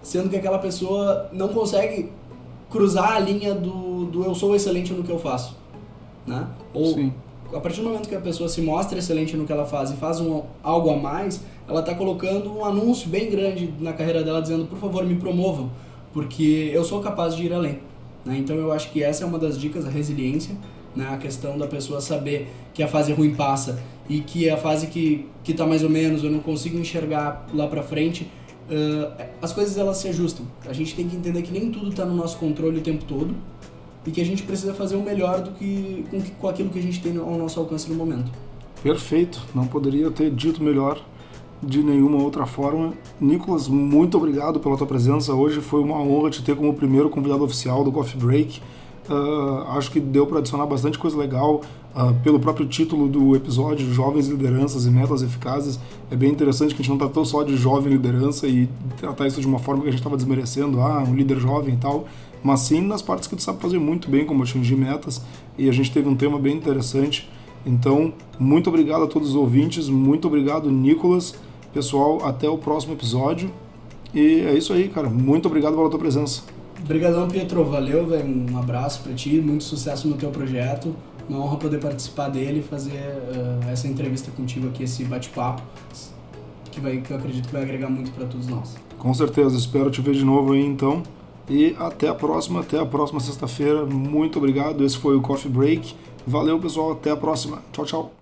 [0.01, 2.09] sendo que aquela pessoa não consegue
[2.71, 5.57] cruzar a linha do, do eu sou excelente no que eu faço,
[6.25, 6.47] né?
[6.73, 7.13] Ou Sim.
[7.53, 9.97] a partir do momento que a pessoa se mostra excelente no que ela faz e
[9.97, 14.41] faz um, algo a mais, ela está colocando um anúncio bem grande na carreira dela
[14.41, 15.71] dizendo, por favor, me promovam,
[16.13, 17.81] porque eu sou capaz de ir além.
[18.25, 18.39] Né?
[18.39, 20.55] Então eu acho que essa é uma das dicas, a resiliência,
[20.95, 21.09] né?
[21.11, 25.27] a questão da pessoa saber que a fase ruim passa e que a fase que
[25.47, 28.29] que está mais ou menos, eu não consigo enxergar lá para frente,
[28.69, 30.45] uh, as coisas elas se ajustam.
[30.67, 33.33] A gente tem que entender que nem tudo está no nosso controle o tempo todo
[34.05, 36.83] e que a gente precisa fazer o melhor do que com, com aquilo que a
[36.83, 38.33] gente tem ao nosso alcance no momento.
[38.83, 41.01] Perfeito, não poderia ter dito melhor
[41.63, 42.93] de nenhuma outra forma.
[43.21, 45.61] Nicolas, muito obrigado pela tua presença hoje.
[45.61, 48.61] Foi uma honra te ter como primeiro convidado oficial do Coffee Break.
[49.09, 51.61] Uh, acho que deu para adicionar bastante coisa legal
[51.95, 55.79] uh, pelo próprio título do episódio, Jovens Lideranças e Metas Eficazes.
[56.11, 59.41] É bem interessante que a gente não tratou só de jovem liderança e tratar isso
[59.41, 62.07] de uma forma que a gente estava desmerecendo, ah, um líder jovem e tal,
[62.43, 65.23] mas sim nas partes que tu sabe fazer muito bem, como atingir metas.
[65.57, 67.31] E a gente teve um tema bem interessante.
[67.67, 71.35] Então, muito obrigado a todos os ouvintes, muito obrigado, Nicolas.
[71.75, 73.51] Pessoal, até o próximo episódio.
[74.15, 75.11] E é isso aí, cara.
[75.11, 76.43] Muito obrigado pela tua presença.
[76.83, 77.65] Obrigadão, Pietro.
[77.65, 78.27] Valeu, velho.
[78.51, 79.41] Um abraço para ti.
[79.41, 80.95] Muito sucesso no teu projeto.
[81.29, 85.61] Uma honra poder participar dele e fazer uh, essa entrevista contigo aqui, esse bate-papo,
[86.71, 88.77] que, vai, que eu acredito que vai agregar muito para todos nós.
[88.97, 89.57] Com certeza.
[89.57, 91.03] Espero te ver de novo aí, então.
[91.51, 93.85] E até a próxima, até a próxima sexta-feira.
[93.85, 94.85] Muito obrigado.
[94.85, 95.95] Esse foi o Coffee Break.
[96.27, 96.93] Valeu, pessoal.
[96.93, 97.63] Até a próxima.
[97.73, 98.16] Tchau, tchau.